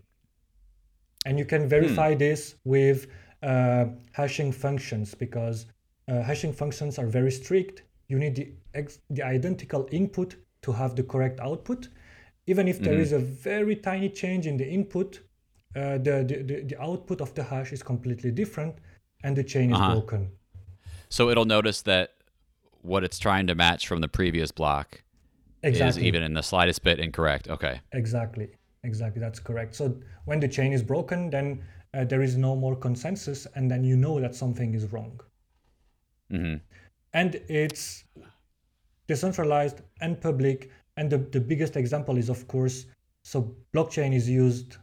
And 1.25 1.39
you 1.39 1.45
can 1.45 1.69
verify 1.69 2.13
this 2.25 2.55
with 2.65 3.07
uh, 3.41 3.85
hashing 4.11 4.51
functions 4.51 5.15
because 5.15 5.65
uh, 6.09 6.21
hashing 6.29 6.51
functions 6.51 6.99
are 6.99 7.07
very 7.07 7.31
strict. 7.31 7.83
You 8.09 8.19
need 8.19 8.35
the, 8.35 8.47
ex- 8.73 8.99
the 9.09 9.23
identical 9.23 9.87
input 9.91 10.35
to 10.63 10.73
have 10.73 10.95
the 10.97 11.03
correct 11.03 11.39
output. 11.39 11.87
Even 12.47 12.67
if 12.67 12.77
there 12.83 12.99
is 12.99 13.13
a 13.13 13.19
very 13.19 13.77
tiny 13.77 14.09
change 14.09 14.45
in 14.45 14.57
the 14.57 14.67
input, 14.67 15.21
uh, 15.75 15.97
the, 15.97 16.23
the, 16.27 16.63
the, 16.67 16.81
output 16.81 17.21
of 17.21 17.33
the 17.33 17.43
hash 17.43 17.71
is 17.73 17.81
completely 17.81 18.31
different 18.31 18.75
and 19.23 19.35
the 19.35 19.43
chain 19.43 19.71
is 19.71 19.77
Uh-huh. 19.77 19.93
broken. 19.93 20.31
So 21.09 21.29
it'll 21.29 21.45
notice 21.45 21.81
that 21.83 22.11
what 22.81 23.03
it's 23.03 23.19
trying 23.19 23.47
to 23.47 23.55
match 23.55 23.87
from 23.87 24.01
the 24.01 24.07
previous 24.07 24.51
block 24.51 25.03
is 25.63 25.97
even 25.97 26.21
in 26.23 26.33
the 26.33 26.43
slightest 26.43 26.83
bit 26.83 26.99
incorrect. 26.99 27.47
Okay. 27.47 27.79
Exactly. 27.93 28.49
Exactly. 28.83 29.21
That's 29.21 29.39
correct. 29.39 29.75
So 29.75 29.95
when 30.25 30.39
the 30.39 30.47
chain 30.47 30.73
is 30.73 30.83
broken, 30.83 31.29
then 31.29 31.63
uh, 31.93 32.03
there 32.03 32.21
is 32.21 32.35
no 32.35 32.55
more 32.55 32.75
consensus, 32.75 33.47
and 33.55 33.69
then 33.71 33.83
you 33.83 33.95
know 33.95 34.19
that 34.19 34.35
something 34.35 34.73
is 34.73 34.91
wrong. 34.91 35.19
hmm 36.29 36.55
And 37.13 37.35
it's 37.47 38.03
decentralized 39.07 39.81
and 40.01 40.19
public. 40.19 40.69
And 40.97 41.09
the, 41.09 41.19
the 41.19 41.39
biggest 41.39 41.75
example 41.77 42.17
is, 42.17 42.29
of 42.29 42.47
course, 42.47 42.85
so 43.23 43.55
blockchain 43.73 44.13
is 44.13 44.29
used 44.29 44.77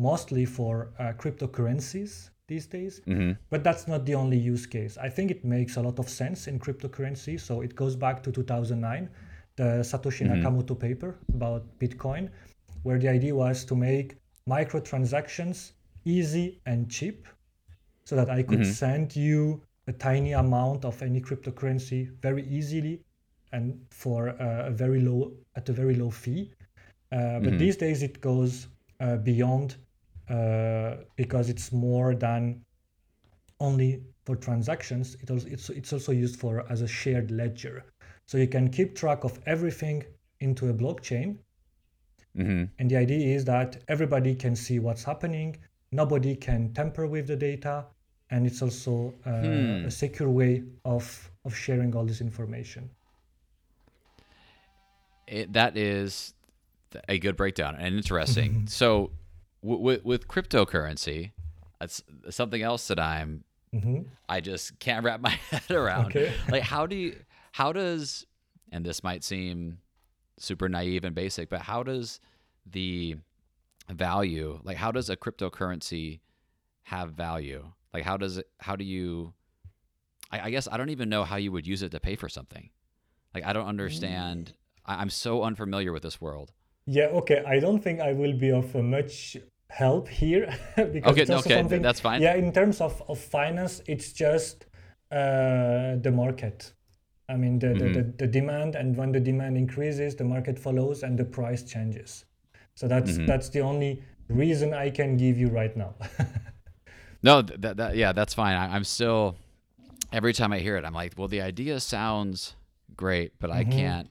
mostly 0.00 0.44
for 0.46 0.74
uh, 0.98 1.12
cryptocurrencies 1.22 2.30
these 2.48 2.66
days. 2.66 3.02
hmm 3.06 3.32
But 3.50 3.64
that's 3.64 3.86
not 3.88 4.06
the 4.06 4.14
only 4.14 4.38
use 4.38 4.66
case. 4.66 4.96
I 4.98 5.08
think 5.10 5.30
it 5.30 5.44
makes 5.44 5.76
a 5.76 5.82
lot 5.82 5.98
of 5.98 6.08
sense 6.08 6.48
in 6.48 6.58
cryptocurrency. 6.58 7.38
So 7.38 7.60
it 7.62 7.74
goes 7.74 7.96
back 7.96 8.22
to 8.24 8.32
2009, 8.32 9.08
the 9.56 9.82
Satoshi 9.90 10.24
Mhm. 10.24 10.30
Nakamoto 10.30 10.74
paper 10.78 11.16
about 11.34 11.62
Bitcoin, 11.78 12.30
where 12.82 12.98
the 12.98 13.08
idea 13.08 13.34
was 13.34 13.64
to 13.66 13.74
make 13.76 14.16
microtransactions 14.48 15.72
easy 16.04 16.60
and 16.66 16.90
cheap 16.90 17.26
so 18.04 18.16
that 18.16 18.30
I 18.30 18.42
could 18.42 18.60
Mhm. 18.60 18.64
send 18.66 19.16
you 19.16 19.62
a 19.86 19.92
tiny 19.92 20.32
amount 20.32 20.84
of 20.84 21.02
any 21.02 21.20
cryptocurrency 21.20 22.10
very 22.20 22.44
easily 22.46 23.02
and 23.52 23.80
for 23.90 24.30
uh, 24.30 24.66
a 24.68 24.70
very 24.70 25.00
low 25.00 25.32
at 25.56 25.68
a 25.68 25.72
very 25.72 25.94
low 25.96 26.10
fee. 26.10 26.52
Uh, 27.12 27.40
but 27.40 27.52
Mhm. 27.52 27.58
these 27.58 27.76
days 27.76 28.02
it 28.02 28.20
goes 28.20 28.68
uh, 29.00 29.16
beyond 29.16 29.76
uh, 30.30 30.96
because 31.16 31.50
it's 31.50 31.72
more 31.72 32.14
than 32.14 32.64
only 33.60 34.02
for 34.24 34.36
transactions. 34.36 35.16
It 35.22 35.30
also, 35.30 35.48
it's, 35.48 35.70
it's 35.70 35.92
also 35.92 36.12
used 36.12 36.38
for 36.40 36.64
as 36.70 36.82
a 36.82 36.88
shared 36.88 37.30
ledger. 37.30 37.84
So 38.26 38.38
you 38.38 38.48
can 38.48 38.70
keep 38.70 38.94
track 38.94 39.24
of 39.24 39.38
everything 39.46 40.04
into 40.40 40.68
a 40.68 40.74
blockchain. 40.74 41.38
hmm 42.36 42.64
And 42.78 42.90
the 42.90 42.96
idea 42.96 43.36
is 43.36 43.44
that 43.44 43.82
everybody 43.88 44.34
can 44.34 44.56
see 44.56 44.78
what's 44.78 45.04
happening. 45.04 45.56
Nobody 45.92 46.36
can 46.36 46.72
tamper 46.72 47.06
with 47.06 47.26
the 47.26 47.36
data. 47.36 47.86
And 48.30 48.46
it's 48.46 48.62
also 48.62 49.12
uh, 49.26 49.30
Hmm. 49.30 49.86
a 49.86 49.90
secure 49.90 50.30
way 50.30 50.62
of, 50.84 51.30
of 51.44 51.54
sharing 51.56 51.94
all 51.96 52.06
this 52.06 52.20
information. 52.20 52.88
It, 55.26 55.52
that 55.52 55.76
is 55.76 56.34
a 57.08 57.18
good 57.18 57.36
breakdown 57.36 57.76
and 57.78 57.94
interesting. 57.96 58.66
so, 58.68 58.88
w- 58.88 59.10
with 59.62 60.04
with 60.04 60.28
cryptocurrency, 60.28 61.32
that's 61.78 62.02
something 62.30 62.62
else 62.62 62.88
that 62.88 62.98
I'm 62.98 63.44
hmm 63.72 64.00
I 64.28 64.40
just 64.40 64.78
can't 64.78 65.04
wrap 65.04 65.20
my 65.28 65.30
head 65.50 65.70
around. 65.70 66.06
Okay. 66.06 66.32
like 66.50 66.62
how 66.62 66.86
do 66.86 66.96
you 66.96 67.16
how 67.52 67.72
does 67.72 68.26
and 68.72 68.84
this 68.84 69.02
might 69.02 69.24
seem 69.24 69.78
super 70.38 70.68
naive 70.68 71.04
and 71.04 71.14
basic, 71.14 71.48
but 71.50 71.62
how 71.62 71.82
does 71.82 72.20
the 72.66 73.16
value 73.88 74.60
like 74.64 74.76
how 74.76 74.92
does 74.92 75.10
a 75.10 75.16
cryptocurrency 75.16 76.20
have 76.84 77.12
value? 77.12 77.72
Like 77.92 78.04
how 78.04 78.16
does 78.16 78.38
it 78.38 78.48
how 78.58 78.76
do 78.76 78.84
you 78.84 79.34
I, 80.30 80.40
I 80.46 80.50
guess 80.50 80.68
I 80.70 80.76
don't 80.76 80.90
even 80.90 81.08
know 81.08 81.24
how 81.24 81.36
you 81.36 81.52
would 81.52 81.66
use 81.66 81.82
it 81.82 81.90
to 81.90 82.00
pay 82.00 82.16
for 82.16 82.28
something. 82.28 82.70
Like 83.34 83.44
I 83.44 83.52
don't 83.52 83.66
understand 83.66 84.54
I, 84.86 84.96
I'm 84.96 85.10
so 85.10 85.42
unfamiliar 85.42 85.92
with 85.92 86.02
this 86.02 86.20
world. 86.20 86.52
Yeah, 86.86 87.06
okay. 87.06 87.42
I 87.46 87.60
don't 87.60 87.80
think 87.82 88.00
I 88.00 88.12
will 88.12 88.32
be 88.36 88.50
of 88.50 88.74
uh, 88.74 88.82
much 88.82 89.36
help 89.70 90.08
here 90.08 90.48
because 90.76 91.12
Okay, 91.12 91.22
it's 91.22 91.30
okay, 91.30 91.54
something. 91.54 91.82
that's 91.82 92.00
fine. 92.00 92.20
Yeah, 92.20 92.34
in 92.34 92.52
terms 92.52 92.80
of, 92.80 93.02
of 93.08 93.18
finance, 93.18 93.82
it's 93.86 94.12
just 94.12 94.66
uh, 95.12 95.96
the 96.02 96.10
market. 96.12 96.72
I 97.28 97.36
mean, 97.36 97.58
the, 97.60 97.68
Mm-hmm. 97.68 97.92
the, 97.92 98.02
the, 98.02 98.12
the 98.18 98.26
demand, 98.26 98.74
and 98.74 98.96
when 98.96 99.12
the 99.12 99.20
demand 99.20 99.56
increases, 99.56 100.16
the 100.16 100.24
market 100.24 100.58
follows 100.58 101.02
and 101.04 101.16
the 101.16 101.24
price 101.24 101.62
changes. 101.62 102.24
So 102.74 102.88
that's 102.88 103.18
Mm-hmm. 103.18 103.26
that's 103.26 103.48
the 103.50 103.60
only 103.60 104.02
reason 104.28 104.74
I 104.74 104.90
can 104.90 105.16
give 105.16 105.38
you 105.38 105.48
right 105.48 105.76
now. 105.76 105.94
No, 107.22 107.42
that, 107.42 107.76
that 107.76 107.96
yeah, 107.96 108.12
that's 108.12 108.34
fine. 108.34 108.56
I, 108.56 108.74
I'm 108.74 108.84
still 108.84 109.36
every 110.12 110.32
time 110.32 110.52
I 110.52 110.58
hear 110.60 110.76
it, 110.76 110.84
I'm 110.84 110.94
like, 110.94 111.14
well, 111.16 111.28
the 111.28 111.42
idea 111.42 111.78
sounds 111.80 112.56
great, 112.96 113.32
but 113.38 113.50
I 113.50 113.64
can't. 113.64 114.08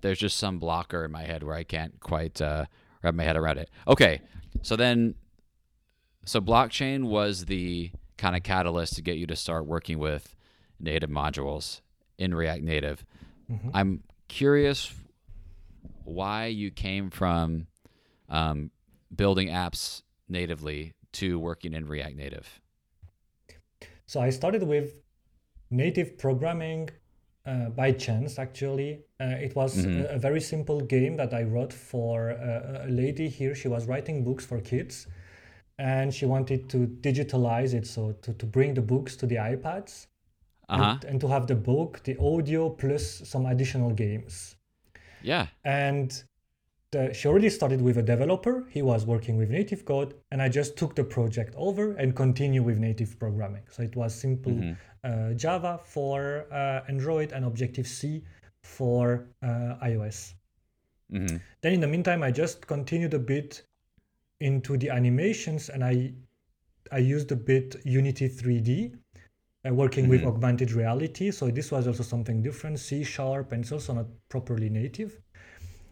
There's 0.00 0.18
just 0.18 0.36
some 0.36 0.58
blocker 0.58 1.04
in 1.04 1.10
my 1.10 1.22
head 1.22 1.42
where 1.42 1.54
I 1.54 1.64
can't 1.64 1.98
quite 2.00 2.40
uh, 2.40 2.66
wrap 3.02 3.14
my 3.14 3.24
head 3.24 3.36
around 3.36 3.58
it. 3.58 3.70
Okay, 3.86 4.20
so 4.62 4.76
then, 4.76 5.14
so 6.24 6.40
blockchain 6.40 7.04
was 7.04 7.46
the 7.46 7.90
kind 8.16 8.36
of 8.36 8.42
catalyst 8.42 8.96
to 8.96 9.02
get 9.02 9.16
you 9.16 9.26
to 9.26 9.36
start 9.36 9.66
working 9.66 9.98
with 9.98 10.34
native 10.78 11.10
modules 11.10 11.80
in 12.18 12.34
React 12.34 12.62
Native. 12.62 13.04
I'm 13.74 14.04
curious 14.28 14.92
why 16.04 16.46
you 16.46 16.70
came 16.70 17.10
from 17.10 17.66
um, 18.28 18.70
building 19.14 19.48
apps 19.48 20.02
natively 20.28 20.94
to 21.14 21.38
working 21.38 21.72
in 21.74 21.86
React 21.86 22.16
Native. 22.16 22.60
So 24.06 24.20
I 24.20 24.30
started 24.30 24.62
with 24.62 25.02
native 25.70 26.18
programming 26.18 26.90
uh, 27.46 27.70
by 27.70 27.92
chance, 27.92 28.38
actually. 28.38 29.00
Uh, 29.20 29.24
it 29.46 29.54
was 29.56 29.84
a, 29.84 30.14
a 30.14 30.18
very 30.18 30.40
simple 30.40 30.80
game 30.80 31.16
that 31.16 31.32
I 31.34 31.42
wrote 31.42 31.72
for 31.72 32.30
a, 32.30 32.84
a 32.86 32.90
lady 32.90 33.28
here. 33.28 33.54
She 33.54 33.68
was 33.68 33.86
writing 33.86 34.24
books 34.24 34.44
for 34.44 34.60
kids 34.60 35.06
and 35.78 36.12
she 36.12 36.26
wanted 36.26 36.68
to 36.68 36.86
digitalize 37.00 37.72
it, 37.74 37.86
so 37.86 38.12
to, 38.22 38.34
to 38.34 38.46
bring 38.46 38.74
the 38.74 38.82
books 38.82 39.16
to 39.16 39.26
the 39.26 39.36
iPads 39.36 40.06
Uh 40.68 40.76
huh. 40.76 40.84
and, 40.84 41.04
and 41.04 41.20
to 41.20 41.28
have 41.28 41.46
the 41.46 41.54
book, 41.54 42.00
the 42.04 42.16
audio, 42.18 42.68
plus 42.70 43.22
some 43.24 43.46
additional 43.46 43.90
games. 43.92 44.56
Yeah. 45.22 45.46
And 45.64 46.22
the, 46.92 47.14
she 47.14 47.28
already 47.28 47.50
started 47.50 47.80
with 47.80 47.96
a 47.98 48.02
developer. 48.02 48.66
He 48.68 48.82
was 48.82 49.06
working 49.06 49.36
with 49.38 49.48
native 49.50 49.84
code, 49.84 50.14
and 50.30 50.42
I 50.42 50.48
just 50.48 50.76
took 50.76 50.94
the 50.94 51.04
project 51.04 51.54
over 51.56 51.92
and 51.94 52.14
continue 52.14 52.62
with 52.62 52.78
native 52.78 53.18
programming. 53.18 53.62
So 53.70 53.82
it 53.82 53.96
was 53.96 54.14
simple 54.14 54.52
uh, 54.58 54.74
Java 55.34 55.78
for 55.84 56.46
uh, 56.52 56.82
Android 56.88 57.32
and 57.32 57.44
Objective 57.44 57.86
C 57.86 58.22
for 58.62 59.26
uh, 59.42 59.76
iOS. 59.82 60.34
hmm 61.10 61.36
Then 61.60 61.72
in 61.74 61.80
the 61.80 61.88
meantime, 61.88 62.22
I 62.22 62.30
just 62.30 62.66
continued 62.66 63.14
a 63.14 63.18
bit 63.18 63.62
into 64.40 64.76
the 64.76 64.90
animations, 64.90 65.68
and 65.70 65.84
I 65.84 66.12
I 66.92 66.98
used 66.98 67.30
a 67.32 67.36
bit 67.36 67.76
Unity 67.84 68.28
3D, 68.28 68.94
uh, 69.66 69.74
working 69.74 70.08
with 70.08 70.24
augmented 70.24 70.72
reality. 70.72 71.30
So 71.30 71.50
this 71.50 71.70
was 71.70 71.86
also 71.86 72.02
something 72.02 72.42
different, 72.42 72.78
C 72.78 73.04
sharp, 73.04 73.52
and 73.52 73.62
it's 73.62 73.72
also 73.72 73.94
not 73.94 74.06
properly 74.28 74.70
native. 74.70 75.20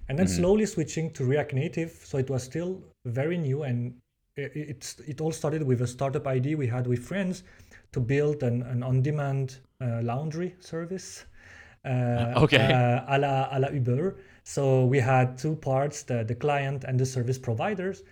And 0.08 0.18
then 0.18 0.26
slowly 0.26 0.66
switching 0.66 1.12
to 1.12 1.24
React 1.24 1.52
Native. 1.54 1.90
So 2.04 2.18
it 2.18 2.30
was 2.30 2.42
still 2.42 2.82
very 3.04 3.36
new, 3.38 3.62
and 3.64 3.94
it, 4.36 4.52
it's 4.54 5.00
it 5.00 5.20
all 5.20 5.32
started 5.32 5.62
with 5.62 5.82
a 5.82 5.86
startup 5.86 6.26
idea 6.26 6.56
we 6.56 6.66
had 6.66 6.86
with 6.86 7.00
friends 7.00 7.44
to 7.92 8.00
build 8.00 8.42
an, 8.42 8.62
an 8.62 8.82
on-demand 8.82 9.58
uh, 9.80 10.00
laundry 10.02 10.54
service. 10.60 11.24
Uh, 11.84 12.32
Okay. 12.36 12.72
Uh, 12.72 13.04
a 13.08 13.18
la, 13.18 13.48
a 13.52 13.58
la 13.60 13.68
Uber. 13.68 14.16
So 14.44 14.84
we 14.84 14.98
had 14.98 15.38
two 15.38 15.56
parts, 15.56 16.02
the, 16.02 16.24
the 16.24 16.34
client 16.34 16.84
and 16.84 16.98
the 16.98 17.06
service 17.06 17.38
providers. 17.38 18.02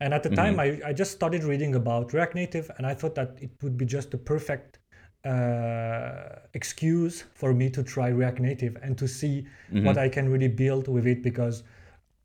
And 0.00 0.12
at 0.12 0.22
the 0.22 0.30
time, 0.30 0.58
I, 0.60 0.80
I 0.84 0.92
just 0.92 1.12
started 1.12 1.44
reading 1.44 1.76
about 1.76 2.12
React 2.12 2.34
Native, 2.34 2.70
and 2.76 2.86
I 2.86 2.94
thought 2.94 3.14
that 3.14 3.38
it 3.40 3.50
would 3.62 3.76
be 3.78 3.84
just 3.86 4.10
the 4.10 4.18
perfect 4.18 4.78
uh, 5.24 6.40
excuse 6.52 7.24
for 7.34 7.54
me 7.54 7.70
to 7.70 7.82
try 7.82 8.08
React 8.08 8.40
Native 8.40 8.76
and 8.82 8.98
to 8.98 9.08
see 9.08 9.46
what 9.84 9.96
I 9.96 10.08
can 10.08 10.28
really 10.28 10.48
build 10.48 10.88
with 10.88 11.06
it. 11.06 11.22
Because 11.22 11.62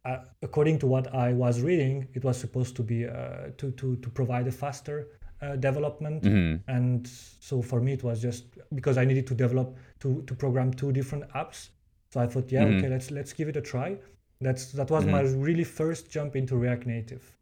uh, 0.06 0.18
according 0.42 0.80
to 0.80 0.88
what 0.88 1.14
I 1.14 1.32
was 1.34 1.62
reading, 1.62 2.08
it 2.14 2.24
was 2.24 2.38
supposed 2.38 2.76
to 2.78 2.84
be 2.84 3.06
uh, 3.08 3.52
to, 3.58 3.72
to 3.72 3.96
to 3.98 4.10
provide 4.10 4.48
a 4.48 4.52
faster 4.52 5.08
uh, 5.42 5.56
development. 5.56 6.24
And 6.68 7.08
so 7.40 7.62
for 7.62 7.82
me, 7.82 7.94
it 7.94 8.04
was 8.04 8.22
just 8.22 8.46
because 8.74 8.98
I 8.98 9.06
needed 9.06 9.28
to 9.28 9.36
develop 9.36 9.78
to 10.02 10.22
to 10.24 10.36
program 10.36 10.74
two 10.74 10.92
different 10.92 11.30
apps. 11.34 11.70
So 12.12 12.20
I 12.20 12.28
thought, 12.28 12.52
yeah, 12.52 12.66
okay, 12.66 12.90
let's 12.90 13.12
let's 13.12 13.34
give 13.34 13.48
it 13.48 13.56
a 13.56 13.62
try. 13.62 13.98
That's 14.42 14.72
that 14.74 14.90
was 14.90 15.06
my 15.06 15.22
really 15.22 15.64
first 15.64 16.10
jump 16.10 16.36
into 16.36 16.56
React 16.56 16.88
Native. 16.88 17.38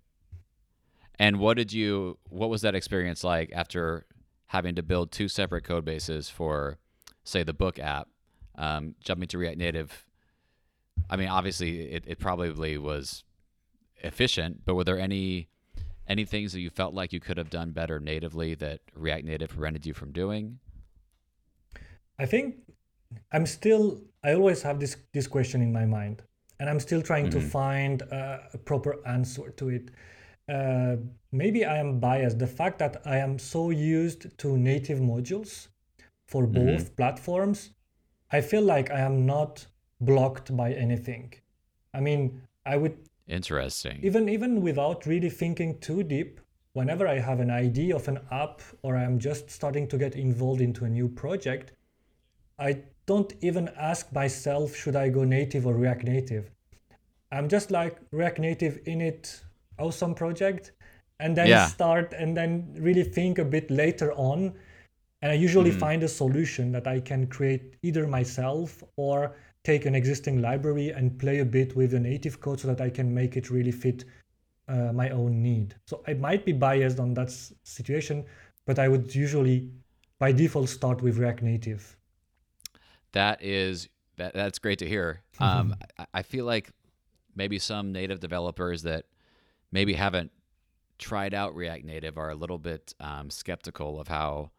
And 1.19 1.39
what 1.39 1.57
did 1.57 1.73
you? 1.73 2.17
What 2.29 2.49
was 2.49 2.61
that 2.61 2.75
experience 2.75 3.23
like 3.23 3.51
after 3.53 4.05
having 4.47 4.75
to 4.75 4.83
build 4.83 5.11
two 5.11 5.27
separate 5.27 5.63
code 5.63 5.83
bases 5.83 6.29
for, 6.29 6.77
say, 7.23 7.43
the 7.43 7.53
book 7.53 7.79
app, 7.79 8.07
um, 8.55 8.95
jumping 9.03 9.27
to 9.29 9.37
React 9.37 9.57
Native? 9.57 10.05
I 11.09 11.15
mean, 11.15 11.27
obviously, 11.27 11.91
it, 11.91 12.03
it 12.07 12.19
probably 12.19 12.77
was 12.77 13.23
efficient, 14.03 14.65
but 14.65 14.75
were 14.75 14.83
there 14.83 14.99
any 14.99 15.49
any 16.07 16.25
things 16.25 16.53
that 16.53 16.61
you 16.61 16.69
felt 16.69 16.93
like 16.93 17.13
you 17.13 17.19
could 17.19 17.37
have 17.37 17.49
done 17.49 17.71
better 17.71 17.99
natively 17.99 18.55
that 18.55 18.79
React 18.95 19.25
Native 19.25 19.49
prevented 19.49 19.85
you 19.85 19.93
from 19.93 20.11
doing? 20.11 20.59
I 22.19 22.25
think 22.25 22.55
I'm 23.31 23.45
still 23.45 24.01
I 24.23 24.33
always 24.33 24.61
have 24.63 24.79
this 24.79 24.97
this 25.13 25.27
question 25.27 25.61
in 25.61 25.71
my 25.71 25.85
mind 25.85 26.23
and 26.59 26.69
I'm 26.69 26.79
still 26.79 27.01
trying 27.01 27.29
to 27.29 27.39
find 27.39 28.01
a 28.01 28.57
proper 28.65 28.95
answer 29.07 29.49
to 29.51 29.69
it. 29.69 29.91
uh, 30.49 30.95
maybe 31.33 31.65
I 31.65 31.77
am 31.77 31.99
biased. 31.99 32.39
The 32.39 32.47
fact 32.47 32.79
that 32.79 33.01
I 33.05 33.17
am 33.17 33.37
so 33.37 33.69
used 33.69 34.37
to 34.37 34.57
native 34.57 34.99
modules 34.99 35.67
for 36.27 36.47
both 36.47 36.83
Mhm. 36.91 36.95
platforms, 36.95 37.71
I 38.31 38.39
feel 38.41 38.61
like 38.63 38.89
I 38.89 39.01
am 39.01 39.25
not 39.25 39.67
blocked 39.99 40.55
by 40.55 40.73
anything. 40.73 41.33
I 41.93 41.99
mean, 41.99 42.41
I 42.65 42.77
would 42.77 43.06
Interesting. 43.27 43.99
even 44.03 44.29
even 44.29 44.61
without 44.61 45.05
really 45.05 45.29
thinking 45.29 45.79
too 45.79 46.01
deep 46.03 46.39
whenever 46.73 47.07
i 47.07 47.19
have 47.19 47.39
an 47.41 47.49
idea 47.51 47.95
of 47.95 48.07
an 48.07 48.19
app 48.31 48.61
or 48.83 48.95
i'm 48.95 49.19
just 49.19 49.49
starting 49.49 49.87
to 49.87 49.97
get 49.97 50.15
involved 50.15 50.61
into 50.61 50.85
a 50.85 50.89
new 50.89 51.09
project 51.09 51.73
i 52.57 52.81
don't 53.05 53.33
even 53.41 53.69
ask 53.77 54.11
myself 54.13 54.75
should 54.75 54.95
i 54.95 55.09
go 55.09 55.23
native 55.25 55.67
or 55.67 55.73
react 55.75 56.03
native 56.03 56.49
i'm 57.31 57.49
just 57.49 57.69
like 57.71 57.97
react 58.11 58.39
native 58.39 58.79
in 58.85 59.01
it 59.01 59.41
awesome 59.79 60.15
project 60.15 60.71
and 61.19 61.35
then 61.35 61.47
Yeah. 61.47 61.67
start 61.67 62.13
and 62.13 62.35
then 62.37 62.73
really 62.79 63.03
think 63.03 63.39
a 63.39 63.45
bit 63.45 63.69
later 63.69 64.13
on 64.13 64.53
and 65.21 65.31
i 65.31 65.35
usually 65.35 65.71
Mhm. 65.71 65.79
find 65.79 66.03
a 66.03 66.07
solution 66.07 66.71
that 66.71 66.87
i 66.87 66.99
can 67.01 67.27
create 67.27 67.75
either 67.83 68.07
myself 68.07 68.83
or 68.95 69.35
take 69.69 69.85
an 69.89 69.95
existing 70.01 70.41
library 70.47 70.87
and 70.97 71.19
play 71.23 71.37
a 71.39 71.45
bit 71.57 71.75
with 71.75 71.91
the 71.91 71.99
native 71.99 72.35
code 72.43 72.59
so 72.59 72.67
that 72.71 72.81
i 72.87 72.89
can 72.97 73.07
make 73.19 73.33
it 73.39 73.49
really 73.49 73.75
fit 73.83 73.99
uh, 74.73 74.91
my 75.01 75.09
own 75.19 75.41
need 75.49 75.75
so 75.85 75.95
i 76.07 76.13
might 76.13 76.43
be 76.49 76.53
biased 76.67 76.99
on 76.99 77.13
that 77.13 77.31
situation 77.63 78.25
but 78.65 78.79
i 78.79 78.87
would 78.87 79.13
usually 79.25 79.57
by 80.19 80.31
default 80.31 80.69
start 80.69 81.01
with 81.01 81.17
react 81.17 81.41
native 81.41 81.97
That 83.11 83.41
is 83.41 83.89
that 84.17 84.33
that's 84.33 84.59
great 84.59 84.79
to 84.79 84.87
hear. 84.87 85.21
Um, 85.39 85.75
I, 85.99 86.05
I 86.15 86.21
feel 86.23 86.45
like 86.45 86.71
maybe 87.35 87.59
some 87.59 87.91
native 87.91 88.19
developers 88.19 88.81
that 88.83 89.05
maybe 89.71 89.93
haven't 89.93 90.31
tried 90.97 91.35
out 91.35 91.55
React 91.55 91.85
Native 91.85 92.17
are 92.17 92.31
a 92.31 92.35
little 92.35 92.57
bit 92.57 92.95
um, 92.99 93.29
skeptical 93.29 93.99
of 93.99 94.07
how 94.07 94.49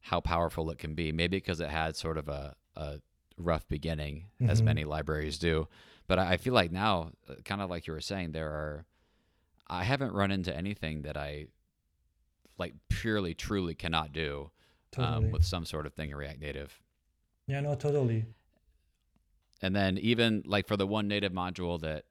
how 0.00 0.20
powerful 0.20 0.70
it 0.70 0.78
can 0.78 0.94
be. 0.94 1.12
Maybe 1.12 1.36
because 1.36 1.60
it 1.60 1.68
had 1.68 1.94
sort 1.94 2.18
of 2.18 2.28
a, 2.28 2.56
a 2.74 2.98
rough 3.38 3.66
beginning, 3.68 4.26
as 4.40 4.60
Mhm. 4.60 4.64
many 4.64 4.84
libraries 4.84 5.38
do. 5.38 5.68
But 6.06 6.18
I 6.18 6.32
I 6.32 6.36
feel 6.36 6.54
like 6.54 6.70
now, 6.72 7.12
uh, 7.28 7.34
kind 7.44 7.60
of 7.62 7.70
like 7.70 7.86
you 7.86 7.92
were 7.92 8.00
saying, 8.00 8.32
there 8.32 8.50
are. 8.50 8.84
I 9.68 9.84
haven't 9.84 10.12
run 10.12 10.30
into 10.30 10.54
anything 10.56 11.02
that 11.02 11.16
I 11.16 11.48
like 12.58 12.74
purely 12.88 13.34
truly 13.34 13.74
cannot 13.74 14.12
do 14.12 14.50
totally 14.90 15.26
um, 15.26 15.30
with 15.30 15.44
some 15.44 15.64
sort 15.66 15.86
of 15.86 15.92
thing 15.94 16.10
in 16.10 16.16
React 16.16 16.40
Native. 16.40 16.80
yeah 17.46 17.60
no 17.60 17.74
totally 17.74 18.24
and 19.62 19.74
then 19.76 19.98
even 19.98 20.42
like 20.46 20.66
for 20.66 20.76
the 20.76 20.86
one 20.86 21.08
native 21.08 21.32
module 21.32 21.80
that 21.80 22.04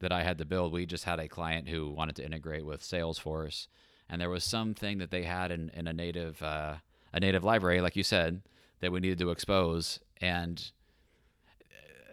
that 0.00 0.12
I 0.12 0.22
had 0.22 0.38
to 0.38 0.46
build, 0.46 0.72
we 0.72 0.86
just 0.86 1.04
had 1.04 1.20
a 1.20 1.28
client 1.28 1.68
who 1.68 1.90
wanted 1.90 2.16
to 2.16 2.24
integrate 2.24 2.64
with 2.64 2.80
Salesforce, 2.80 3.66
and 4.08 4.18
there 4.18 4.30
was 4.30 4.42
something 4.44 4.96
that 4.96 5.10
they 5.10 5.24
had 5.24 5.50
in, 5.50 5.68
in 5.74 5.86
a 5.86 5.92
native 5.92 6.42
uh, 6.42 6.76
a 7.12 7.20
native 7.20 7.44
library, 7.44 7.82
like 7.82 7.96
you 7.96 8.02
said, 8.02 8.40
that 8.80 8.92
we 8.92 9.00
needed 9.00 9.18
to 9.18 9.30
expose. 9.30 10.00
And 10.20 10.70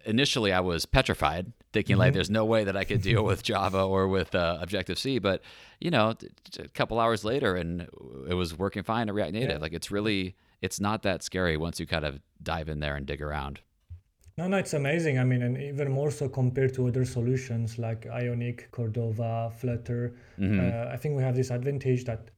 initially, 0.05 0.51
I 0.53 0.59
was 0.61 0.85
petrified, 0.85 1.51
thinking 1.73 1.97
like, 1.97 2.11
Mhm. 2.11 2.15
"There's 2.15 2.29
no 2.29 2.45
way 2.45 2.63
that 2.63 2.77
I 2.77 2.83
could 2.83 3.01
deal 3.01 3.23
with 3.23 3.43
Java 3.43 3.81
or 3.83 4.07
with 4.07 4.33
uh, 4.35 4.57
Objective 4.61 4.97
C." 4.97 5.19
But 5.19 5.41
you 5.79 5.91
know, 5.91 6.13
t- 6.13 6.29
t- 6.51 6.63
a 6.63 6.67
couple 6.69 6.99
hours 6.99 7.23
later, 7.25 7.55
and 7.55 7.81
it 8.29 8.33
was 8.33 8.57
working 8.57 8.83
fine 8.83 9.09
in 9.09 9.15
React 9.15 9.33
Native. 9.33 9.49
Yeah. 9.51 9.57
Like 9.57 9.73
it's 9.73 9.91
really 9.91 10.35
it's 10.61 10.79
not 10.79 11.03
that 11.03 11.21
scary 11.23 11.55
once 11.57 11.79
you 11.79 11.85
kind 11.85 12.05
of 12.05 12.19
dive 12.41 12.67
in 12.69 12.79
there 12.79 12.95
and 12.95 13.05
dig 13.05 13.21
around. 13.21 13.59
No, 14.37 14.47
no, 14.47 14.57
it's 14.57 14.73
amazing. 14.73 15.17
I 15.19 15.23
mean, 15.23 15.41
and 15.41 15.57
even 15.57 15.91
more 15.91 16.11
so 16.11 16.29
compared 16.29 16.73
to 16.75 16.87
other 16.87 17.05
solutions 17.05 17.77
like 17.79 18.05
Ionic, 18.07 18.69
Cordova, 18.71 19.51
Flutter. 19.55 20.13
Mhm. 20.39 20.59
Uh, 20.59 20.93
I 20.93 20.97
think 20.97 21.15
we 21.17 21.23
have 21.23 21.35
this 21.35 21.49
advantage 21.51 22.05
that 22.05 22.29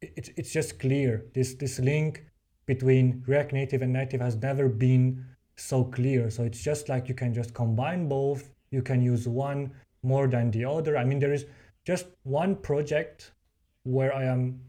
it- 0.00 0.12
it's 0.16 0.28
it's 0.36 0.52
just 0.52 0.78
clear. 0.80 1.24
This 1.34 1.54
this 1.54 1.78
link 1.78 2.24
between 2.66 3.22
React 3.26 3.52
Native 3.52 3.82
and 3.82 3.92
Native 3.92 4.20
has 4.20 4.36
never 4.36 4.68
been 4.68 5.24
so 5.56 5.84
clear. 5.84 6.30
So 6.30 6.44
it's 6.44 6.62
just 6.62 6.88
like 6.88 7.08
you 7.08 7.14
can 7.14 7.32
just 7.32 7.54
combine 7.54 8.08
both. 8.08 8.50
You 8.70 8.82
can 8.82 9.00
use 9.02 9.28
one 9.28 9.72
more 10.02 10.26
than 10.26 10.50
the 10.50 10.64
other. 10.64 10.96
I 10.96 11.04
mean, 11.04 11.18
there 11.18 11.32
is 11.32 11.46
just 11.84 12.06
one 12.22 12.56
project 12.56 13.32
where 13.84 14.14
I 14.14 14.24
am 14.24 14.60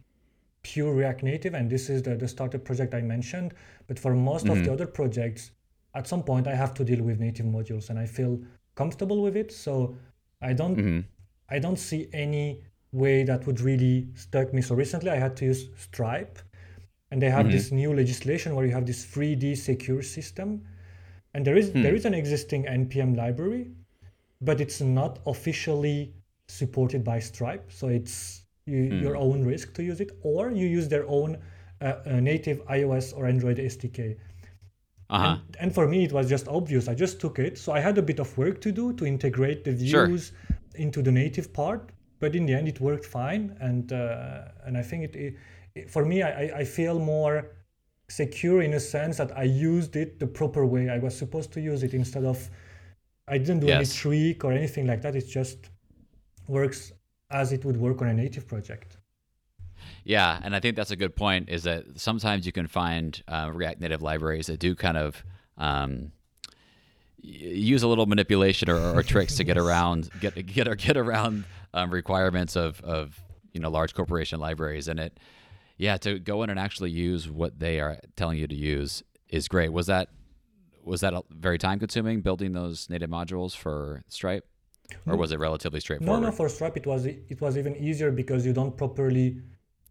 pure 0.64 0.94
React 0.94 1.24
Native, 1.24 1.54
and 1.54 1.70
this 1.70 1.90
is 1.90 2.02
the, 2.04 2.16
the 2.16 2.28
startup 2.28 2.64
project 2.64 2.94
I 2.94 3.02
mentioned. 3.02 3.54
But 3.88 4.00
for 4.00 4.14
most 4.16 4.50
of 4.50 4.58
Mhm. 4.58 4.64
the 4.66 4.74
other 4.74 4.88
projects, 4.88 5.52
at 5.94 6.08
some 6.08 6.24
point 6.24 6.48
I 6.48 6.56
have 6.56 6.74
to 6.76 6.84
deal 6.84 7.04
with 7.04 7.20
native 7.20 7.46
modules, 7.46 7.90
and 7.90 8.00
I 8.00 8.06
feel 8.06 8.40
comfortable 8.76 9.22
with 9.22 9.36
it. 9.38 9.52
So 9.52 9.96
I 10.42 10.54
don't 10.54 10.78
hmm 10.80 11.00
I 11.48 11.60
don't 11.60 11.78
see 11.78 12.10
any 12.12 12.64
way 12.92 13.24
that 13.24 13.46
would 13.46 13.62
really 13.62 14.08
stuck 14.16 14.52
me. 14.54 14.62
So 14.64 14.74
recently 14.76 15.12
I 15.12 15.18
had 15.18 15.36
to 15.38 15.46
use 15.46 15.70
Stripe, 15.78 16.40
and 17.16 17.22
they 17.24 17.30
have 17.30 17.46
Mhm. 17.48 17.52
this 17.54 17.72
new 17.72 17.92
legislation 18.02 18.50
where 18.56 18.66
you 18.68 18.74
have 18.74 18.86
this 18.86 19.06
3D 19.06 19.56
secure 19.56 20.02
system, 20.02 20.50
and 21.34 21.46
there 21.48 21.56
is 21.62 21.68
Hmm. 21.72 21.82
there 21.86 21.96
is 22.00 22.06
an 22.06 22.14
existing 22.14 22.62
npm 22.82 23.16
library, 23.24 23.64
but 24.48 24.60
it's 24.60 24.82
not 24.82 25.14
officially 25.34 26.00
supported 26.60 27.02
by 27.12 27.18
Stripe. 27.32 27.66
So 27.80 27.88
it's 27.88 28.16
you, 28.72 28.82
Hmm. 28.90 29.00
your 29.06 29.16
own 29.16 29.40
risk 29.54 29.68
to 29.78 29.82
use 29.92 30.00
it, 30.06 30.12
or 30.32 30.42
you 30.52 30.68
use 30.80 30.88
their 30.90 31.06
own 31.08 31.32
uh, 31.38 31.86
uh, 31.86 32.20
native 32.32 32.58
iOS 32.80 33.06
or 33.18 33.22
Android 33.34 33.58
SDK. 33.60 34.00
Uh 35.10 35.20
huh. 35.20 35.28
And, 35.28 35.56
and 35.62 35.70
for 35.78 35.86
me, 35.94 36.00
it 36.08 36.12
was 36.18 36.26
just 36.36 36.46
obvious. 36.48 36.84
I 36.94 36.96
just 37.06 37.16
took 37.24 37.36
it. 37.48 37.54
So 37.64 37.68
I 37.78 37.80
had 37.88 37.96
a 37.98 38.02
bit 38.12 38.20
of 38.20 38.30
work 38.44 38.60
to 38.66 38.72
do 38.82 38.86
to 39.00 39.04
integrate 39.06 39.60
the 39.68 39.74
Sure. 39.92 40.08
views 40.08 40.32
into 40.86 41.00
the 41.08 41.12
native 41.24 41.48
part, 41.62 41.82
but 42.22 42.32
in 42.36 42.44
the 42.48 42.54
end, 42.60 42.68
it 42.74 42.80
worked 42.90 43.06
fine. 43.20 43.44
And 43.68 43.86
uh, 43.94 44.66
and 44.66 44.74
I 44.82 44.84
think 44.90 45.00
it, 45.10 45.16
it- 45.26 45.36
for 45.90 46.06
me, 46.06 46.22
I, 46.24 46.60
I- 46.60 46.64
feel 46.64 47.00
more 47.00 47.52
secure 48.08 48.62
in 48.62 48.74
a 48.74 48.80
sense 48.80 49.18
that 49.18 49.36
I 49.38 49.44
used 49.44 49.96
it 49.96 50.20
the 50.20 50.28
proper 50.28 50.66
way 50.66 50.90
I 50.90 51.00
was 51.00 51.18
supposed 51.18 51.52
to 51.54 51.62
use 51.62 51.82
it 51.84 51.94
instead 51.94 52.24
of 52.24 52.50
I 53.28 53.38
didn't 53.40 53.62
do 53.62 53.68
any 53.68 53.80
Yes. 53.80 53.96
trick 53.96 54.44
or 54.46 54.52
anything 54.54 54.86
like 54.86 55.02
that. 55.02 55.16
It 55.16 55.28
just 55.28 55.58
works 56.48 56.92
as 57.32 57.52
it 57.52 57.66
would 57.66 57.78
work 57.78 58.02
on 58.04 58.08
a 58.08 58.14
native 58.14 58.48
project. 58.48 58.98
Yeah, 60.04 60.40
and 60.44 60.56
I 60.56 60.60
think 60.60 60.76
that's 60.76 60.92
a 60.92 60.96
good 60.96 61.16
point. 61.16 61.50
Is 61.50 61.64
that 61.64 62.00
sometimes 62.00 62.46
you 62.46 62.52
can 62.52 62.68
find 62.68 63.22
uh, 63.28 63.50
React 63.54 63.82
Native 63.82 64.02
libraries 64.04 64.46
that 64.48 64.60
do 64.60 64.76
kind 64.76 64.98
of 64.98 65.24
um, 65.58 66.12
use 67.22 67.82
a 67.84 67.88
little 67.88 68.06
manipulation 68.06 68.70
or, 68.70 68.78
or 68.96 69.02
tricks 69.04 69.36
to 69.38 69.44
get 69.44 69.58
around 69.66 70.10
get 70.22 70.34
get 70.46 70.68
or 70.68 70.76
get 70.76 70.96
around 70.96 71.44
um, 71.74 71.90
requirements 71.90 72.56
of 72.56 72.80
of 72.82 73.20
you 73.54 73.60
know 73.60 73.70
large 73.70 73.94
corporation 73.96 74.40
libraries, 74.40 74.88
and 74.88 75.00
it 75.00 75.18
yeah 75.78 75.98
to 75.98 76.20
go 76.20 76.44
in 76.44 76.50
and 76.50 76.60
actually 76.60 76.92
use 76.92 77.30
what 77.30 77.60
they 77.60 77.80
are 77.80 78.00
telling 78.16 78.38
you 78.38 78.48
to 78.48 78.56
use 78.56 79.04
is 79.30 79.48
great. 79.48 79.72
Was 79.72 79.88
that 79.88 80.10
was 80.84 81.02
that 81.02 81.14
a- 81.14 81.24
very 81.32 81.58
time 81.58 81.80
consuming 81.80 82.22
building 82.22 82.54
those 82.54 82.90
native 82.90 83.10
modules 83.10 83.56
for 83.56 84.04
Stripe, 84.08 84.46
or 85.08 85.16
was 85.18 85.32
it 85.32 85.40
relatively 85.40 85.80
straightforward? 85.80 86.22
no, 86.22 86.30
no, 86.30 86.36
for 86.36 86.48
Stripe 86.50 86.78
it 86.78 86.86
was 86.86 87.06
it 87.06 87.42
was 87.42 87.58
even 87.58 87.76
easier 87.76 88.12
because 88.12 88.46
you 88.46 88.54
don't 88.54 88.78
properly, 88.78 89.42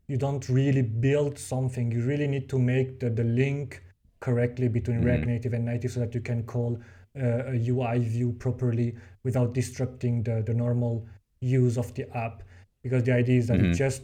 you 0.09 0.16
don't 0.16 0.49
really 0.49 0.83
build 0.83 1.38
something. 1.38 1.90
You 1.90 2.03
really 2.03 2.27
need 2.27 2.49
to 2.51 2.59
make 2.59 3.01
the, 3.01 3.11
the 3.11 3.25
link 3.25 3.83
correctly 4.20 4.68
between 4.68 5.03
React 5.03 5.27
Native 5.27 5.53
and 5.53 5.64
Native 5.66 5.90
so 5.92 6.01
that 6.01 6.14
you 6.14 6.20
can 6.20 6.44
call 6.44 6.79
uh, 7.16 7.53
a 7.53 7.68
UI 7.68 7.99
view 7.99 8.33
properly 8.33 8.97
without 9.23 9.53
disrupting 9.53 10.23
the, 10.23 10.42
the 10.47 10.55
normal 10.55 11.07
use 11.40 11.77
of 11.77 11.92
the 11.94 12.09
app. 12.16 12.42
Because 12.83 13.03
the 13.03 13.12
idea 13.12 13.38
is 13.38 13.49
that 13.49 13.59
you 13.59 13.73
just 13.75 14.03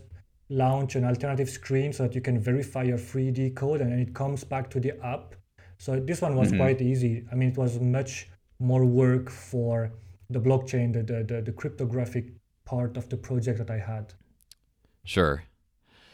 launch 0.51 0.97
an 0.97 1.05
alternative 1.05 1.49
screen 1.49 1.93
so 1.93 2.03
that 2.03 2.15
you 2.15 2.21
can 2.21 2.39
verify 2.39 2.83
your 2.83 2.99
3D 2.99 3.55
code 3.55 3.81
and 3.81 3.93
then 3.93 4.01
it 4.01 4.15
comes 4.15 4.45
back 4.45 4.69
to 4.71 4.81
the 4.81 4.93
app. 5.05 5.37
So 5.79 5.99
this 5.99 6.21
one 6.21 6.37
was 6.37 6.53
quite 6.53 6.83
easy. 6.83 7.25
I 7.33 7.37
mean, 7.37 7.51
it 7.51 7.57
was 7.57 7.81
much 7.81 8.29
more 8.59 8.85
work 8.85 9.31
for 9.31 9.93
the 10.29 10.41
blockchain, 10.41 10.93
the, 10.93 11.03
the, 11.03 11.25
the, 11.25 11.43
the 11.43 11.53
cryptographic 11.53 12.33
part 12.67 12.97
of 12.97 13.09
the 13.09 13.17
project 13.17 13.59
that 13.59 13.71
I 13.71 13.79
had. 13.79 14.13
Sure. 15.05 15.45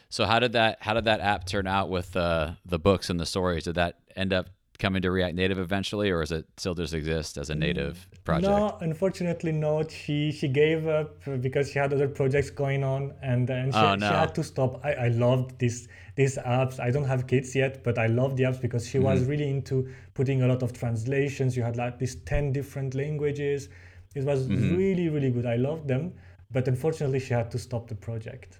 So 0.09 0.25
how 0.25 0.39
did 0.39 0.53
that 0.53 0.77
how 0.81 0.93
did 0.93 1.05
that 1.05 1.19
app 1.19 1.45
turn 1.45 1.67
out 1.67 1.89
with 1.89 2.15
uh, 2.15 2.53
the 2.65 2.79
books 2.79 3.09
and 3.09 3.19
the 3.19 3.25
stories? 3.25 3.65
Did 3.65 3.75
that 3.75 3.99
end 4.15 4.31
up 4.31 4.49
coming 4.79 5.01
to 5.01 5.11
React 5.11 5.35
Native 5.35 5.59
eventually, 5.59 6.09
or 6.11 6.21
is 6.21 6.31
it 6.31 6.45
still 6.57 6.75
just 6.75 6.93
exist 6.93 7.37
as 7.37 7.49
a 7.49 7.55
native 7.55 8.07
project? 8.23 8.47
No, 8.49 8.77
unfortunately 8.81 9.51
not. 9.51 9.91
She 9.91 10.31
she 10.31 10.47
gave 10.47 10.87
up 10.87 11.23
because 11.41 11.71
she 11.71 11.79
had 11.79 11.93
other 11.93 12.07
projects 12.07 12.49
going 12.49 12.83
on, 12.83 13.13
and 13.21 13.49
and 13.49 13.73
she, 13.73 13.79
Oh, 13.79 13.97
she 13.97 14.13
had 14.13 14.33
to 14.35 14.43
stop. 14.43 14.83
I, 14.85 14.93
I 14.93 15.07
loved 15.09 15.59
this 15.59 15.87
these 16.15 16.37
apps. 16.37 16.79
I 16.79 16.91
don't 16.91 17.05
have 17.05 17.27
kids 17.27 17.55
yet, 17.55 17.83
but 17.83 17.97
I 17.97 18.07
love 18.07 18.35
the 18.37 18.43
apps 18.43 18.59
because 18.61 18.87
she 18.87 18.99
was 18.99 19.21
Mm-hmm. 19.21 19.29
really 19.29 19.49
into 19.49 19.89
putting 20.13 20.41
a 20.41 20.47
lot 20.47 20.61
of 20.63 20.73
translations. 20.73 21.55
You 21.57 21.63
had 21.63 21.77
like 21.77 21.99
these 21.99 22.15
ten 22.15 22.51
different 22.51 22.95
languages. 22.95 23.69
It 24.15 24.23
was 24.25 24.47
Mm-hmm. 24.47 24.75
really 24.75 25.09
really 25.09 25.31
good. 25.31 25.45
I 25.45 25.55
loved 25.57 25.87
them, 25.87 26.13
but 26.51 26.67
unfortunately 26.67 27.19
she 27.19 27.33
had 27.33 27.49
to 27.51 27.59
stop 27.59 27.87
the 27.87 27.95
project. 27.95 28.59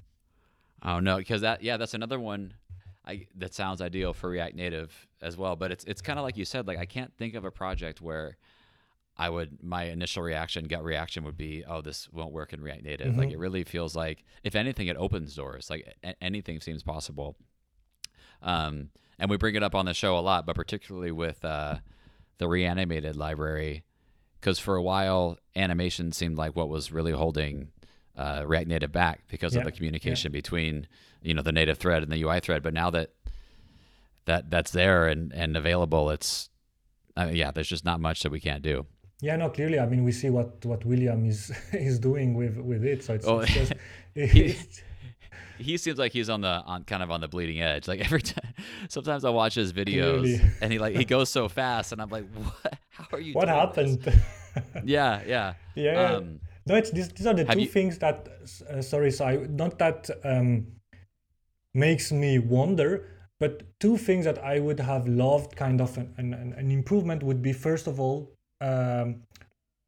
Oh 0.83 0.99
no, 0.99 1.17
because 1.17 1.41
that 1.41 1.61
yeah, 1.63 1.77
that's 1.77 1.93
another 1.93 2.19
one. 2.19 2.53
I 3.07 3.27
that 3.35 3.53
sounds 3.53 3.81
ideal 3.81 4.13
for 4.13 4.29
React 4.29 4.55
Native 4.55 5.07
as 5.21 5.37
well, 5.37 5.55
but 5.55 5.71
it's 5.71 5.83
it's 5.85 6.01
kind 6.01 6.19
of 6.19 6.23
like 6.23 6.37
you 6.37 6.45
said. 6.45 6.67
Like 6.67 6.77
I 6.77 6.85
can't 6.85 7.15
think 7.17 7.35
of 7.35 7.45
a 7.45 7.51
project 7.51 8.01
where 8.01 8.37
I 9.17 9.29
would 9.29 9.63
my 9.63 9.85
initial 9.85 10.21
reaction, 10.21 10.65
gut 10.65 10.83
reaction 10.83 11.23
would 11.23 11.37
be, 11.37 11.63
oh, 11.67 11.81
this 11.81 12.07
won't 12.11 12.33
work 12.33 12.53
in 12.53 12.61
React 12.61 12.83
Native. 12.83 13.07
Mm-hmm. 13.07 13.19
Like 13.19 13.31
it 13.31 13.39
really 13.39 13.63
feels 13.63 13.95
like, 13.95 14.23
if 14.43 14.55
anything, 14.55 14.87
it 14.87 14.97
opens 14.97 15.35
doors. 15.35 15.69
Like 15.69 15.95
a- 16.03 16.23
anything 16.23 16.59
seems 16.59 16.83
possible. 16.83 17.35
Um, 18.43 18.89
and 19.17 19.29
we 19.31 19.37
bring 19.37 19.55
it 19.55 19.63
up 19.63 19.73
on 19.73 19.85
the 19.85 19.95
show 19.95 20.17
a 20.17 20.21
lot, 20.21 20.45
but 20.45 20.55
particularly 20.55 21.11
with 21.11 21.43
uh, 21.43 21.77
the 22.37 22.47
reanimated 22.47 23.15
library, 23.15 23.83
because 24.39 24.59
for 24.59 24.75
a 24.75 24.83
while 24.83 25.39
animation 25.55 26.11
seemed 26.11 26.37
like 26.37 26.55
what 26.55 26.69
was 26.69 26.91
really 26.91 27.13
holding 27.13 27.69
uh, 28.17 28.43
React 28.45 28.67
Native 28.67 28.91
back 28.91 29.21
because 29.29 29.53
yeah. 29.53 29.59
of 29.59 29.65
the 29.65 29.71
communication 29.71 30.31
yeah. 30.31 30.37
between 30.37 30.87
you 31.21 31.33
know 31.33 31.41
the 31.41 31.51
native 31.51 31.77
thread 31.77 32.03
and 32.03 32.11
the 32.11 32.21
UI 32.23 32.39
thread. 32.39 32.63
But 32.63 32.73
now 32.73 32.89
that 32.89 33.11
that 34.25 34.49
that's 34.49 34.71
there 34.71 35.07
and 35.07 35.31
and 35.33 35.55
available, 35.55 36.09
it's 36.09 36.49
uh, 37.17 37.29
yeah, 37.31 37.51
there's 37.51 37.69
just 37.69 37.85
not 37.85 37.99
much 37.99 38.23
that 38.23 38.31
we 38.31 38.39
can't 38.39 38.61
do. 38.61 38.85
Yeah, 39.21 39.35
no, 39.35 39.49
clearly. 39.49 39.79
I 39.79 39.87
mean, 39.87 40.03
we 40.03 40.11
see 40.11 40.29
what 40.29 40.63
what 40.65 40.85
William 40.85 41.25
is 41.25 41.51
is 41.73 41.99
doing 41.99 42.35
with 42.35 42.57
with 42.57 42.83
it. 42.83 43.03
So 43.03 43.13
it's, 43.13 43.27
oh, 43.27 43.39
it's 43.39 43.53
just, 43.53 43.73
it's, 44.15 44.81
he 45.57 45.77
seems 45.77 45.97
like 45.97 46.11
he's 46.11 46.29
on 46.29 46.41
the 46.41 46.47
on 46.65 46.83
kind 46.83 47.01
of 47.01 47.09
on 47.09 47.21
the 47.21 47.27
bleeding 47.27 47.61
edge. 47.61 47.87
Like 47.87 47.99
every 47.99 48.21
time, 48.21 48.53
sometimes 48.89 49.25
I 49.25 49.29
watch 49.29 49.55
his 49.55 49.73
videos 49.73 50.19
clearly. 50.19 50.41
and 50.61 50.71
he 50.71 50.79
like 50.79 50.95
he 50.95 51.05
goes 51.05 51.29
so 51.29 51.49
fast, 51.49 51.91
and 51.91 52.01
I'm 52.01 52.09
like, 52.09 52.25
what? 52.33 52.77
How 52.89 53.07
are 53.11 53.19
you? 53.19 53.33
What 53.33 53.47
happened? 53.47 54.21
yeah, 54.83 55.21
yeah, 55.25 55.53
yeah. 55.75 56.13
Um, 56.13 56.39
no, 56.67 56.75
it's 56.75 56.91
these, 56.91 57.09
these 57.09 57.27
are 57.27 57.33
the 57.33 57.45
two 57.45 57.61
you, 57.61 57.67
things 57.67 57.97
that. 57.99 58.27
Uh, 58.69 58.81
sorry, 58.81 59.11
so 59.11 59.25
I 59.25 59.35
not 59.49 59.79
that 59.79 60.09
um, 60.23 60.67
makes 61.73 62.11
me 62.11 62.39
wonder, 62.39 63.09
but 63.39 63.63
two 63.79 63.97
things 63.97 64.25
that 64.25 64.39
I 64.39 64.59
would 64.59 64.79
have 64.79 65.07
loved, 65.07 65.55
kind 65.55 65.79
of 65.81 65.97
an, 65.97 66.13
an, 66.17 66.53
an 66.57 66.71
improvement, 66.71 67.23
would 67.23 67.41
be 67.41 67.53
first 67.53 67.87
of 67.87 67.99
all 67.99 68.31
um, 68.61 69.23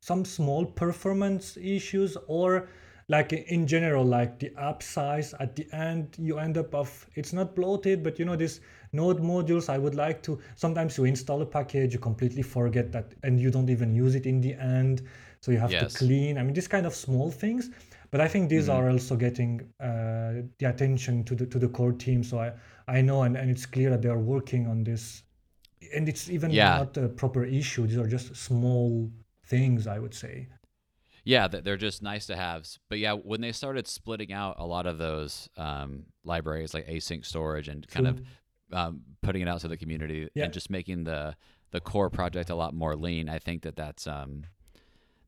some 0.02 0.24
small 0.24 0.66
performance 0.66 1.58
issues 1.58 2.18
or 2.28 2.70
like 3.10 3.34
in 3.34 3.66
general 3.66 4.06
like 4.06 4.40
the 4.40 4.52
app 4.58 4.84
size 4.84 5.34
at 5.40 5.56
the 5.56 5.68
end 5.74 6.16
you 6.20 6.38
end 6.38 6.58
up 6.58 6.74
of 6.76 7.08
it's 7.16 7.34
not 7.34 7.56
bloated 7.56 8.04
but 8.04 8.20
you 8.20 8.24
know 8.24 8.36
this 8.36 8.62
node 8.94 9.20
modules 9.20 9.68
i 9.68 9.78
would 9.78 9.96
like 9.96 10.22
to 10.22 10.40
sometimes 10.56 10.98
you 10.98 11.06
install 11.06 11.42
a 11.42 11.46
package 11.46 11.92
you 11.92 12.00
completely 12.00 12.44
forget 12.44 12.92
that 12.92 13.14
and 13.24 13.40
you 13.40 13.50
don't 13.50 13.70
even 13.70 13.94
use 13.94 14.14
it 14.16 14.28
in 14.28 14.40
the 14.40 14.54
end 14.54 15.02
so 15.42 15.52
you 15.52 15.58
have 15.58 15.72
yes. 15.72 15.94
to 15.94 15.98
clean 15.98 16.38
i 16.38 16.44
mean 16.44 16.54
these 16.54 16.68
kind 16.68 16.86
of 16.86 16.94
small 16.94 17.32
things 17.32 17.70
but 18.12 18.22
i 18.22 18.28
think 18.28 18.50
these 18.50 18.68
mm-hmm. 18.68 18.78
are 18.78 18.90
also 18.90 19.16
getting 19.16 19.62
uh, 19.80 20.42
the 20.60 20.66
attention 20.66 21.24
to 21.24 21.36
the 21.36 21.46
to 21.46 21.60
the 21.60 21.68
core 21.68 21.94
team 21.94 22.24
so 22.24 22.40
i 22.40 22.52
i 22.88 23.02
know 23.02 23.24
and, 23.24 23.36
and 23.36 23.50
it's 23.50 23.66
clear 23.66 23.90
that 23.90 24.02
they 24.02 24.10
are 24.10 24.20
working 24.20 24.68
on 24.68 24.84
this 24.84 25.24
and 25.96 26.10
it's 26.10 26.30
even 26.30 26.52
yeah. 26.52 26.78
not 26.78 26.98
a 26.98 27.08
proper 27.08 27.44
issue 27.44 27.88
these 27.88 27.98
are 27.98 28.08
just 28.08 28.36
small 28.36 29.10
things 29.46 29.88
i 29.88 29.98
would 29.98 30.14
say 30.14 30.48
yeah, 31.26 31.48
they're 31.48 31.78
just 31.78 32.02
nice 32.02 32.26
to 32.28 32.36
have. 32.36 32.68
But 32.90 32.98
yeah, 32.98 33.14
when 33.14 33.40
they 33.40 33.52
started 33.52 33.88
splitting 33.88 34.34
out 34.34 34.56
a 34.58 34.66
lot 34.66 34.88
of 34.88 34.98
those 34.98 35.48
um, 35.58 36.06
libraries 36.24 36.74
like 36.74 36.88
async 36.88 37.24
storage 37.24 37.68
and 37.68 37.88
kind 37.88 38.08
of 38.08 38.22
um, 38.72 39.02
putting 39.22 39.44
it 39.44 39.48
out 39.48 39.62
to 39.62 39.68
the 39.68 39.78
community 39.78 40.30
yeah. 40.34 40.46
and 40.46 40.54
just 40.54 40.70
making 40.72 41.04
the 41.04 41.36
the 41.72 41.80
core 41.80 42.10
project 42.10 42.50
a 42.50 42.56
lot 42.56 42.74
more 42.74 42.96
lean, 42.96 43.30
I 43.30 43.38
think 43.38 43.62
that 43.62 43.76
that's 43.76 44.08
um, 44.08 44.46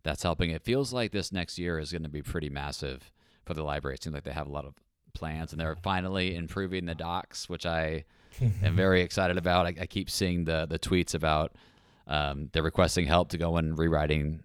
that's 0.03 0.23
helping. 0.23 0.49
It 0.51 0.63
feels 0.63 0.93
like 0.93 1.11
this 1.11 1.31
next 1.31 1.57
year 1.57 1.79
is 1.79 1.91
going 1.91 2.03
to 2.03 2.09
be 2.09 2.21
pretty 2.21 2.49
massive 2.49 3.11
for 3.45 3.53
the 3.53 3.63
library. 3.63 3.95
It 3.95 4.03
seems 4.03 4.13
like 4.13 4.23
they 4.23 4.31
have 4.31 4.47
a 4.47 4.51
lot 4.51 4.65
of 4.65 4.73
plans, 5.13 5.51
and 5.51 5.59
they're 5.59 5.75
finally 5.75 6.35
improving 6.35 6.85
the 6.85 6.95
docs, 6.95 7.49
which 7.49 7.65
I 7.65 8.05
am 8.63 8.75
very 8.75 9.01
excited 9.01 9.37
about. 9.37 9.65
I, 9.65 9.75
I, 9.81 9.85
keep 9.85 10.09
seeing 10.09 10.45
the 10.45 10.65
the 10.69 10.79
tweets 10.79 11.13
about 11.13 11.53
um, 12.07 12.49
they're 12.51 12.63
requesting 12.63 13.05
help 13.05 13.29
to 13.29 13.37
go 13.37 13.57
and 13.57 13.77
rewriting 13.77 14.41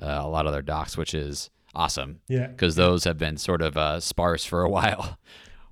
uh, 0.00 0.20
a 0.22 0.28
lot 0.28 0.46
of 0.46 0.52
their 0.52 0.62
docs, 0.62 0.96
which 0.96 1.14
is 1.14 1.50
awesome. 1.74 2.20
Yeah. 2.28 2.48
Because 2.48 2.74
those 2.76 3.04
have 3.04 3.18
been 3.18 3.36
sort 3.36 3.62
of 3.62 3.76
uh, 3.76 4.00
sparse 4.00 4.44
for 4.44 4.62
a 4.62 4.68
while. 4.70 5.18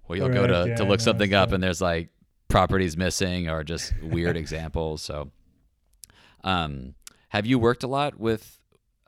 Where 0.04 0.18
you'll 0.18 0.28
Correct, 0.28 0.48
go 0.48 0.64
to, 0.64 0.68
yeah, 0.70 0.76
to 0.76 0.84
look 0.84 0.98
no, 0.98 1.04
something 1.04 1.32
up 1.32 1.52
and 1.52 1.62
there's 1.62 1.80
like 1.80 2.08
properties 2.48 2.96
missing 2.96 3.48
or 3.48 3.62
just 3.64 3.94
weird 4.02 4.36
examples. 4.36 5.00
So, 5.00 5.30
um, 6.44 6.94
have 7.28 7.46
you 7.46 7.58
worked 7.58 7.82
a 7.82 7.86
lot 7.86 8.18
with 8.18 8.58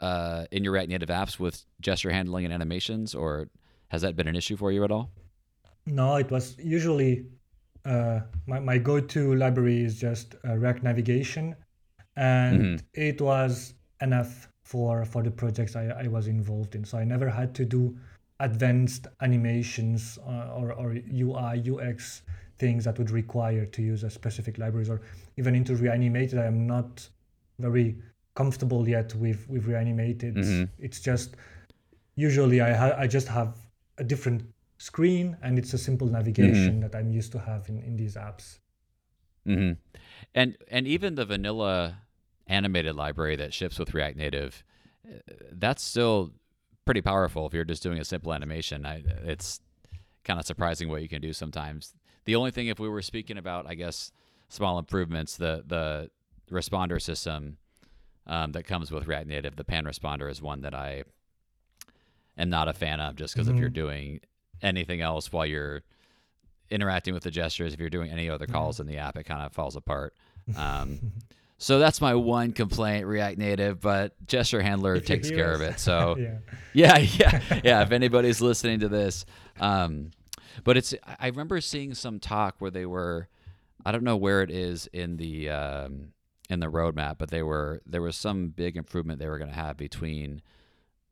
uh, 0.01 0.47
in 0.51 0.65
your 0.65 0.73
React 0.73 0.89
Native 0.89 1.09
apps 1.09 1.39
with 1.39 1.65
gesture 1.81 2.11
handling 2.11 2.45
and 2.45 2.53
animations, 2.53 3.15
or 3.15 3.49
has 3.89 4.03
that 4.03 4.17
been 4.17 4.29
an 4.29 4.37
issue 4.37 4.57
for 4.57 4.73
you 4.73 4.85
at 4.85 4.91
all? 4.91 5.11
No, 5.87 6.17
it 6.17 6.31
was 6.31 6.57
usually 6.59 7.27
uh, 7.85 8.21
my, 8.47 8.61
my 8.61 8.79
go-to 8.79 9.35
library 9.35 9.85
is 9.85 10.01
just 10.01 10.37
uh, 10.47 10.55
React 10.57 10.83
Navigation, 10.83 11.55
and 12.17 12.61
mm-hmm. 12.61 12.87
it 12.95 13.21
was 13.21 13.75
enough 14.01 14.49
for 14.63 15.05
for 15.05 15.23
the 15.23 15.31
projects 15.31 15.77
I, 15.77 15.87
I 15.89 16.09
was 16.09 16.27
involved 16.27 16.75
in. 16.75 16.85
So 16.85 16.99
I 16.99 17.05
never 17.05 17.29
had 17.29 17.55
to 17.57 17.65
do 17.65 17.97
advanced 18.41 19.07
animations 19.21 20.19
uh, 20.27 20.55
or, 20.57 20.73
or 20.73 20.97
UI 21.13 21.63
UX 21.71 22.23
things 22.59 22.85
that 22.85 22.99
would 22.99 23.11
require 23.11 23.67
to 23.67 23.83
use 23.83 24.03
a 24.03 24.11
specific 24.11 24.59
libraries 24.59 24.91
or 24.91 25.03
even 25.37 25.55
into 25.55 25.77
reanimated. 25.77 26.39
I 26.39 26.47
am 26.47 26.67
not 26.67 27.09
very 27.59 27.97
comfortable 28.35 28.89
yet 28.89 29.15
with 29.15 29.49
with 29.49 29.67
reanimated. 29.67 30.37
Mm-hmm. 30.37 30.65
It's 30.79 31.01
just 31.01 31.37
usually 32.17 32.61
I 32.61 32.73
ha- 32.73 32.97
I 32.99 33.07
just 33.07 33.29
have 33.29 33.57
a 33.99 34.05
different 34.05 34.43
screen 34.79 35.37
and 35.43 35.59
it's 35.59 35.73
a 35.73 35.79
simple 35.79 36.09
navigation 36.09 36.73
mm-hmm. 36.73 36.81
that 36.81 36.95
I'm 36.95 37.11
used 37.11 37.33
to 37.33 37.39
have 37.39 37.69
in, 37.69 37.79
in 37.81 37.97
these 37.97 38.17
apps. 38.17 38.59
Mm-hmm. 39.47 39.73
And 40.35 40.57
and 40.69 40.87
even 40.87 41.15
the 41.15 41.25
vanilla 41.25 41.99
animated 42.47 42.97
library 42.97 43.37
that 43.37 43.55
ships 43.55 43.79
with 43.79 43.95
React 43.95 44.17
Native, 44.17 44.65
uh, 45.09 45.19
that's 45.53 45.83
still 45.83 46.33
pretty 46.85 47.01
powerful 47.01 47.47
if 47.47 47.55
you're 47.55 47.65
just 47.65 47.83
doing 47.83 47.99
a 47.99 48.05
simple 48.05 48.35
animation. 48.35 48.85
I, 48.85 49.03
it's 49.25 49.61
kind 50.25 50.41
of 50.41 50.47
surprising 50.47 50.89
what 50.89 51.03
you 51.03 51.09
can 51.09 51.23
do 51.23 51.33
sometimes. 51.33 51.95
The 52.25 52.37
only 52.37 52.51
thing, 52.51 52.69
if 52.69 52.81
we 52.81 52.89
were 52.89 53.03
speaking 53.03 53.39
about, 53.39 53.67
I 53.67 53.75
guess, 53.75 54.11
small 54.49 54.79
improvements, 54.79 55.37
the 55.37 55.63
the 55.67 56.11
responder 56.51 57.01
system 57.01 57.57
um, 58.27 58.53
that 58.53 58.65
comes 58.65 58.91
with 58.91 59.07
React 59.07 59.29
Native, 59.29 59.57
the 59.57 59.65
pan 59.65 59.85
responder 59.85 60.31
is 60.31 60.41
one 60.41 60.63
that 60.63 60.75
I 60.75 61.05
am 62.39 62.51
not 62.51 62.69
a 62.69 62.73
fan 62.73 63.01
of, 63.01 63.17
just 63.17 63.35
because 63.35 63.49
mm-hmm. 63.49 63.57
if 63.57 63.61
you're 63.61 63.71
mm-hmm. 63.71 63.75
doing 63.75 64.21
anything 64.63 65.01
else 65.01 65.33
while 65.33 65.47
you're 65.47 65.83
interacting 66.71 67.15
with 67.15 67.23
the 67.23 67.31
gestures, 67.31 67.75
if 67.75 67.81
you're 67.81 67.91
doing 67.91 68.11
any 68.11 68.31
other 68.31 68.47
calls 68.47 68.77
mm-hmm. 68.77 68.89
in 68.89 68.95
the 68.95 69.01
app, 69.01 69.17
it 69.17 69.25
kind 69.25 69.43
of 69.43 69.53
falls 69.53 69.77
apart. 69.77 70.15
Um, 70.57 71.13
So 71.59 71.79
that's 71.79 72.01
my 72.01 72.15
one 72.15 72.53
complaint, 72.53 73.07
React 73.07 73.39
Native, 73.39 73.81
but 73.81 74.15
gesture 74.27 74.61
handler 74.61 75.01
takes 75.01 75.31
care 75.31 75.53
of 75.53 75.61
it. 75.63 75.79
So 75.81 76.17
yeah. 76.19 76.39
yeah, 76.73 76.99
yeah, 76.99 77.61
yeah. 77.65 77.83
If 77.83 77.93
anybody's 77.93 78.41
listening 78.41 78.81
to 78.81 78.89
this, 78.89 79.25
um, 79.61 80.11
but 80.65 80.77
it's 80.77 80.95
I 81.19 81.29
remember 81.29 81.61
seeing 81.61 81.95
some 81.95 82.19
talk 82.19 82.57
where 82.59 82.71
they 82.71 82.87
were, 82.87 83.29
I 83.85 83.93
don't 83.93 84.05
know 84.05 84.17
where 84.17 84.43
it 84.43 84.51
is 84.51 84.89
in 84.93 85.17
the 85.17 85.51
um, 85.51 86.09
in 86.51 86.61
the 86.61 86.67
roadmap, 86.67 87.17
but 87.19 87.31
they 87.31 87.43
were 87.43 87.81
there 87.87 88.03
was 88.03 88.17
some 88.17 88.49
big 88.49 88.77
improvement 88.77 89.19
they 89.19 89.29
were 89.29 89.39
going 89.39 89.51
to 89.51 89.57
have 89.57 89.77
between 89.77 90.43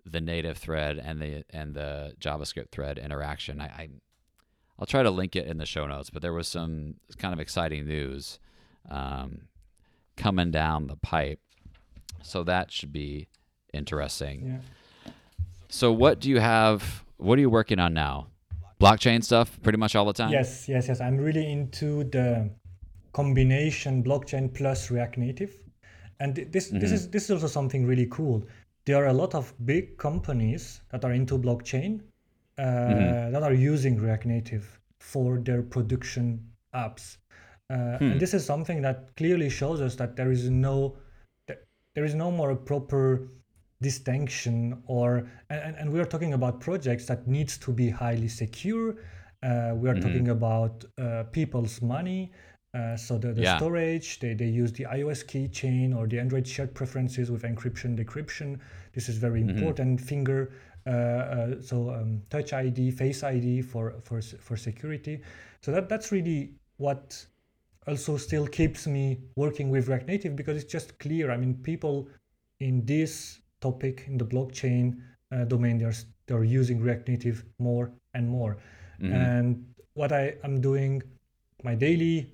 the 0.05 0.21
native 0.21 0.59
thread 0.59 0.99
and 0.99 1.21
the 1.21 1.45
and 1.51 1.75
the 1.75 2.15
JavaScript 2.21 2.71
thread 2.71 2.99
interaction. 2.99 3.61
I, 3.61 3.65
I 3.65 3.89
I'll 4.79 4.87
try 4.87 5.03
to 5.03 5.11
link 5.11 5.37
it 5.37 5.47
in 5.47 5.59
the 5.59 5.67
show 5.67 5.87
notes, 5.87 6.11
but 6.11 6.23
there 6.23 6.33
was 6.33 6.49
some 6.49 6.97
kind 7.19 7.33
of 7.33 7.41
exciting 7.41 7.87
news. 7.87 8.39
Um, 8.91 9.43
coming 10.17 10.51
down 10.51 10.87
the 10.87 10.97
pipe. 10.97 11.41
So 12.23 12.45
that 12.45 12.71
should 12.71 12.93
be 12.93 13.29
interesting. 13.73 14.61
Yeah. 15.07 15.13
So 15.69 15.93
what 15.93 16.21
do 16.21 16.29
you 16.31 16.39
have? 16.39 17.05
What 17.17 17.39
are 17.39 17.41
you 17.41 17.51
working 17.51 17.79
on 17.79 17.95
now? 17.95 18.29
Blockchain 18.81 19.23
stuff, 19.23 19.61
pretty 19.63 19.79
much 19.79 19.95
all 19.95 20.05
the 20.05 20.13
time. 20.13 20.31
Yes, 20.31 20.69
yes, 20.69 20.89
yes. 20.89 21.01
I'm 21.01 21.17
really 21.17 21.51
into 21.51 22.05
the 22.05 22.51
combination 23.13 24.03
blockchain 24.03 24.53
plus 24.53 24.91
React 24.91 25.19
Native, 25.19 25.55
and 26.21 26.35
this 26.51 26.69
mm-hmm. 26.69 26.81
this 26.81 26.93
is 26.93 27.11
this 27.11 27.25
is 27.25 27.31
also 27.31 27.47
something 27.47 27.87
really 27.87 28.07
cool. 28.11 28.45
There 28.85 28.97
are 28.97 29.09
a 29.09 29.13
lot 29.13 29.35
of 29.35 29.55
big 29.65 29.97
companies 29.97 30.81
that 30.91 31.05
are 31.05 31.13
into 31.13 31.39
blockchain 31.39 32.01
uh, 32.59 32.63
mm-hmm. 32.63 33.33
that 33.33 33.43
are 33.43 33.55
using 33.55 33.97
React 33.97 34.27
Native 34.27 34.81
for 35.01 35.39
their 35.39 35.63
production 35.63 36.45
apps. 36.75 37.19
Uh, 37.71 37.99
hmm. 37.99 38.13
And 38.13 38.21
this 38.21 38.35
is 38.35 38.45
something 38.45 38.83
that 38.83 39.15
clearly 39.17 39.49
shows 39.49 39.81
us 39.81 39.95
that 39.97 40.17
there 40.17 40.33
is 40.33 40.51
no 40.51 40.97
there 41.95 42.05
is 42.05 42.15
no 42.15 42.31
more 42.31 42.55
proper 42.57 43.29
distinction 43.81 44.83
or 44.87 45.29
and, 45.51 45.77
and 45.77 45.93
we 45.93 46.01
are 46.01 46.05
talking 46.05 46.35
about 46.35 46.61
projects 46.61 47.07
that 47.07 47.27
needs 47.27 47.59
to 47.59 47.73
be 47.73 47.91
highly 47.91 48.29
secure 48.29 48.97
uh, 49.43 49.73
we 49.75 49.89
are 49.89 49.95
mm-hmm. 49.95 50.01
talking 50.01 50.29
about 50.29 50.85
uh, 50.99 51.25
people's 51.33 51.83
money 51.83 52.31
uh, 52.75 52.97
so 52.97 53.19
the, 53.19 53.33
the 53.33 53.43
yeah. 53.43 53.57
storage 53.57 54.19
they, 54.21 54.35
they 54.35 54.47
use 54.47 54.73
the 54.73 54.85
ios 54.85 55.25
keychain 55.25 55.97
or 55.97 56.07
the 56.07 56.19
android 56.19 56.47
shared 56.47 56.75
preferences 56.75 57.31
with 57.31 57.43
encryption 57.43 57.97
decryption 57.97 58.59
this 58.95 59.09
is 59.09 59.19
very 59.19 59.41
mm-hmm. 59.41 59.51
important 59.51 60.01
finger 60.01 60.53
uh, 60.87 60.91
uh, 60.91 61.61
so 61.61 61.91
um, 61.91 62.21
touch 62.31 62.53
id 62.53 62.91
face 62.91 63.23
id 63.23 63.63
for 63.63 63.95
for 64.03 64.21
for 64.21 64.57
security 64.57 65.21
so 65.61 65.71
that 65.71 65.89
that's 65.89 66.11
really 66.11 66.55
what 66.79 67.25
also 67.87 68.17
still 68.17 68.47
keeps 68.47 68.87
me 68.87 69.19
working 69.37 69.71
with 69.71 69.89
React 69.89 70.07
Native 70.09 70.37
because 70.37 70.57
it's 70.57 70.71
just 70.71 70.99
clear. 70.99 71.31
I 71.31 71.37
mean, 71.37 71.55
people 71.55 72.09
in 72.61 72.85
this 72.85 73.41
topic 73.61 74.05
in 74.07 74.19
the 74.19 74.25
blockchain 74.25 74.99
uh, 75.33 75.45
domain, 75.45 75.79
they're 75.79 75.95
they're 76.27 76.45
using 76.45 76.81
React 76.81 77.09
Native 77.09 77.45
more 77.59 77.93
and 78.15 78.29
more. 78.29 78.59
Mm-hmm. 79.01 79.13
And 79.13 79.65
what 79.95 80.13
I 80.13 80.35
am 80.45 80.61
doing, 80.61 81.03
my 81.65 81.75
daily 81.75 82.33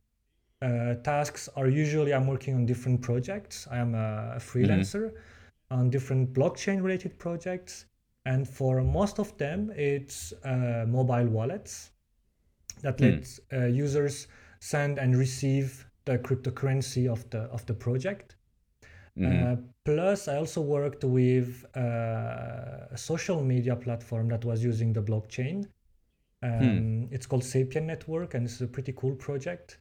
uh, 0.61 0.94
tasks 1.05 1.49
are 1.57 1.68
usually 1.68 2.12
I'm 2.12 2.27
working 2.27 2.55
on 2.55 2.66
different 2.66 3.01
projects. 3.01 3.68
I 3.71 3.79
am 3.79 3.94
a 3.94 4.38
freelancer 4.38 5.11
mm-hmm. 5.11 5.79
on 5.79 5.90
different 5.90 6.33
blockchain 6.33 6.83
related 6.83 7.18
projects. 7.18 7.87
And 8.25 8.47
for 8.47 8.83
most 8.83 9.18
of 9.18 9.37
them, 9.38 9.73
it's 9.75 10.33
uh, 10.44 10.85
mobile 10.87 11.27
wallets 11.27 11.92
that 12.83 12.99
mm. 12.99 13.12
lets 13.12 13.40
uh, 13.53 13.66
users 13.66 14.27
send 14.61 14.99
and 14.99 15.16
receive 15.16 15.87
the 16.05 16.18
cryptocurrency 16.18 17.11
of 17.11 17.29
the 17.31 17.42
of 17.57 17.64
the 17.66 17.75
project. 17.75 18.37
Mm-hmm. 19.18 19.53
Uh, 19.53 19.57
plus, 19.85 20.29
I 20.29 20.37
also 20.37 20.61
worked 20.61 21.05
with 21.05 21.64
uh, 21.77 21.81
a 22.90 22.97
social 22.97 23.42
media 23.42 23.77
platform 23.77 24.29
that 24.29 24.44
was 24.44 24.62
using 24.62 24.92
the 24.92 25.03
blockchain. 25.03 25.66
Hmm. 26.42 26.53
Um, 26.53 26.61
hmm. 26.61 27.05
It's 27.11 27.27
called 27.27 27.42
Sapien 27.42 27.85
Network, 27.85 28.35
and 28.35 28.47
it's 28.47 28.61
a 28.61 28.66
pretty 28.66 28.92
cool 28.97 29.14
project. 29.16 29.79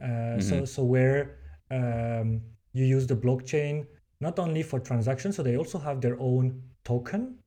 Uh, 0.00 0.06
mm-hmm. 0.06 0.40
So, 0.40 0.64
so 0.64 0.82
where 0.84 1.36
um, 1.70 2.40
you 2.72 2.84
use 2.84 3.06
the 3.06 3.16
blockchain 3.16 3.86
not 4.20 4.38
only 4.38 4.62
for 4.62 4.78
transactions, 4.80 5.36
so 5.36 5.42
they 5.42 5.56
also 5.56 5.78
have 5.78 6.00
their 6.00 6.18
own 6.20 6.62
token, 6.84 7.38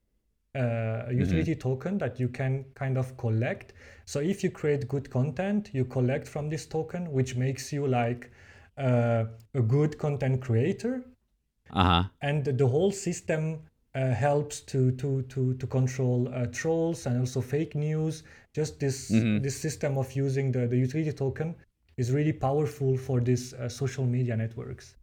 uh, 0.55 0.59
a 0.59 0.61
mm-hmm. 0.61 1.19
utility 1.19 1.51
mm-hmm. 1.51 1.69
token 1.69 1.97
that 1.99 2.19
you 2.19 2.27
can 2.27 2.65
kind 2.75 2.97
of 2.97 3.15
collect. 3.17 3.73
So 4.05 4.19
if 4.19 4.43
you 4.43 4.49
create 4.49 4.87
good 4.87 5.09
content, 5.09 5.69
you 5.73 5.85
collect 5.85 6.27
from 6.27 6.49
this 6.49 6.65
token, 6.65 7.11
which 7.11 7.35
makes 7.35 7.71
you 7.71 7.87
like 7.87 8.31
uh, 8.77 9.25
a 9.53 9.61
good 9.61 9.97
content 9.97 10.41
creator. 10.41 11.03
Uh-huh. 11.71 12.03
And 12.21 12.43
the 12.45 12.67
whole 12.67 12.91
system 12.91 13.61
uh, 13.95 14.07
helps 14.13 14.61
to 14.61 14.91
to 14.91 15.21
to 15.23 15.53
to 15.53 15.67
control 15.67 16.27
uh, 16.33 16.47
trolls 16.47 17.05
and 17.05 17.19
also 17.19 17.41
fake 17.41 17.75
news. 17.75 18.23
Just 18.53 18.79
this 18.79 19.11
mm-hmm. 19.11 19.41
this 19.43 19.59
system 19.59 19.97
of 19.97 20.11
using 20.13 20.51
the, 20.51 20.67
the 20.67 20.77
utility 20.77 21.11
token 21.11 21.55
is 21.97 22.11
really 22.11 22.33
powerful 22.33 22.97
for 22.97 23.19
these 23.19 23.53
uh, 23.53 23.69
social 23.69 24.05
media 24.05 24.35
networks. 24.35 24.95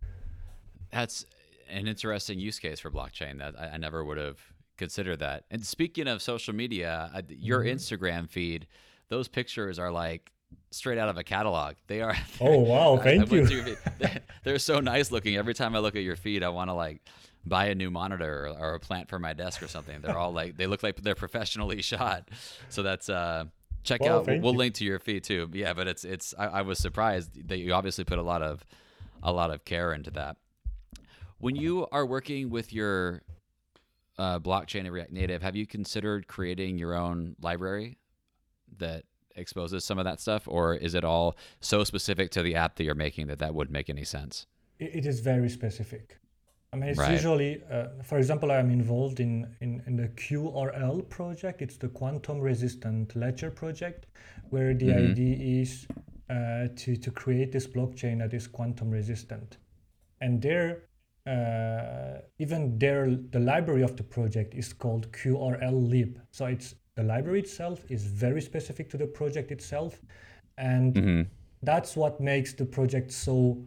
That's 0.92 1.24
an 1.70 1.87
interesting 1.87 2.38
use 2.38 2.59
case 2.59 2.81
for 2.81 2.90
blockchain 2.90 3.38
that 3.38 3.55
I, 3.59 3.68
I 3.74 3.76
never 3.76 4.05
would 4.05 4.18
have 4.18 4.38
considered 4.76 5.20
that. 5.20 5.44
And 5.50 5.64
speaking 5.64 6.09
of 6.09 6.20
social 6.20 6.55
media, 6.55 7.11
uh, 7.14 7.22
your 7.29 7.61
mm-hmm. 7.61 7.76
Instagram 7.76 8.29
feed, 8.29 8.66
those 9.09 9.29
pictures 9.29 9.79
are 9.79 9.92
like 9.92 10.33
straight 10.70 10.98
out 10.98 11.09
of 11.09 11.16
a 11.16 11.24
catalog. 11.24 11.74
They 11.87 12.00
are. 12.00 12.16
Oh 12.40 12.59
wow! 12.59 12.96
Thank 12.96 13.33
I, 13.33 13.37
I 13.37 13.40
you. 13.40 13.76
they're 14.44 14.59
so 14.59 14.81
nice 14.81 15.12
looking. 15.12 15.37
Every 15.37 15.55
time 15.55 15.76
I 15.76 15.79
look 15.79 15.94
at 15.94 16.03
your 16.03 16.16
feed, 16.16 16.42
I 16.42 16.48
want 16.48 16.70
to 16.70 16.74
like 16.74 17.03
buy 17.44 17.66
a 17.66 17.74
new 17.74 17.90
monitor 17.90 18.46
or, 18.46 18.70
or, 18.70 18.74
a 18.74 18.81
plant 18.81 19.09
for 19.09 19.18
my 19.18 19.33
desk 19.33 19.62
or 19.62 19.68
something. 19.68 20.00
They're 20.00 20.18
all 20.18 20.33
like 20.33 20.57
they 20.57 20.66
look 20.66 20.83
like 20.83 20.96
they're 20.96 21.14
professionally 21.14 21.83
shot. 21.92 22.29
So 22.68 22.83
that's 22.83 23.09
uh 23.09 23.44
check 23.83 24.01
well, 24.01 24.19
out. 24.19 24.27
We'll, 24.27 24.55
link 24.55 24.75
to 24.75 24.85
your 24.85 24.99
feed 24.99 25.25
too. 25.25 25.49
Yeah, 25.53 25.73
but 25.73 25.88
it's 25.88 26.05
it's. 26.05 26.35
I, 26.38 26.47
I, 26.47 26.62
was 26.62 26.79
surprised 26.79 27.49
that 27.49 27.59
you 27.59 27.73
obviously 27.73 28.05
put 28.05 28.19
a 28.19 28.23
lot 28.23 28.43
of 28.43 28.64
a 29.23 29.33
lot 29.33 29.51
of 29.51 29.64
care 29.64 29.93
into 29.93 30.11
that. 30.12 30.37
When 31.38 31.57
you 31.57 31.87
are 31.90 32.05
working 32.05 32.51
with 32.51 32.73
your 32.73 33.23
uh, 34.19 34.38
blockchain 34.38 34.81
and 34.81 34.93
React 34.93 35.12
Native, 35.12 35.43
have 35.43 35.57
you 35.57 35.66
considered 35.66 36.27
creating 36.27 36.79
your 36.79 36.95
own 36.95 37.37
library 37.40 37.99
that 38.79 39.05
exposes 39.37 39.85
some 39.85 39.99
of 39.99 40.05
that 40.05 40.21
stuff, 40.21 40.45
or 40.47 40.75
is 40.75 40.95
it 40.95 41.05
all 41.05 41.37
so 41.61 41.85
specific 41.85 42.31
to 42.33 42.43
the 42.43 42.55
app 42.55 42.77
that 42.77 42.85
you're 42.85 42.95
making 42.95 43.29
that 43.29 43.38
that 43.38 43.55
wouldn't 43.55 43.73
make 43.73 43.88
any 43.88 44.05
sense? 44.05 44.47
It 44.79 45.07
is 45.07 45.21
very 45.21 45.49
specific. 45.49 46.19
I 46.73 46.77
mean, 46.77 46.91
it's 46.91 46.99
right. 47.01 47.11
usually, 47.11 47.63
uh, 47.71 47.89
for 48.05 48.19
example, 48.19 48.53
I'm 48.53 48.71
involved 48.71 49.19
in, 49.19 49.57
in, 49.61 49.83
in 49.87 49.97
the 49.97 50.09
QRL 50.09 51.09
project. 51.09 51.63
It's 51.63 51.77
the 51.77 51.89
quantum 51.89 52.39
resistant 52.39 53.17
ledger 53.17 53.51
project, 53.51 54.07
where 54.51 54.73
the 54.73 54.87
mm-hmm. 54.87 55.11
idea 55.11 55.61
is 55.63 55.87
uh, 56.29 56.69
to, 56.77 56.97
to 56.97 57.11
create 57.11 57.51
this 57.51 57.67
blockchain 57.67 58.19
that 58.21 58.33
is 58.33 58.47
quantum 58.47 58.91
resistant. 58.91 59.57
And 60.21 60.41
there, 60.41 60.85
uh, 61.27 62.21
even 62.39 62.79
there, 62.79 63.17
the 63.31 63.41
library 63.41 63.83
of 63.83 63.97
the 63.97 64.05
project 64.05 64.55
is 64.55 64.73
called 64.73 65.11
QRL 65.11 65.89
lib. 65.89 66.21
So 66.31 66.47
it's 66.47 66.77
the 66.95 67.03
library 67.03 67.41
itself 67.41 67.85
is 67.89 68.05
very 68.05 68.41
specific 68.41 68.89
to 68.91 68.97
the 68.97 69.07
project 69.07 69.51
itself. 69.51 70.01
And 70.57 70.95
mm-hmm. 70.95 71.23
that's 71.63 71.97
what 71.97 72.21
makes 72.21 72.53
the 72.53 72.65
project 72.65 73.11
so 73.11 73.61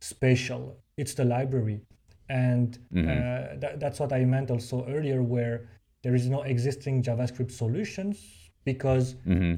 special. 0.00 0.78
It's 0.96 1.12
the 1.12 1.24
library 1.26 1.82
and 2.28 2.78
mm-hmm. 2.92 3.08
uh, 3.08 3.60
th- 3.60 3.78
that's 3.78 4.00
what 4.00 4.12
I 4.12 4.24
meant 4.24 4.50
also 4.50 4.86
earlier, 4.88 5.22
where 5.22 5.68
there 6.02 6.14
is 6.14 6.28
no 6.28 6.42
existing 6.42 7.02
JavaScript 7.02 7.50
solutions 7.50 8.50
because 8.64 9.14
mm-hmm. 9.26 9.54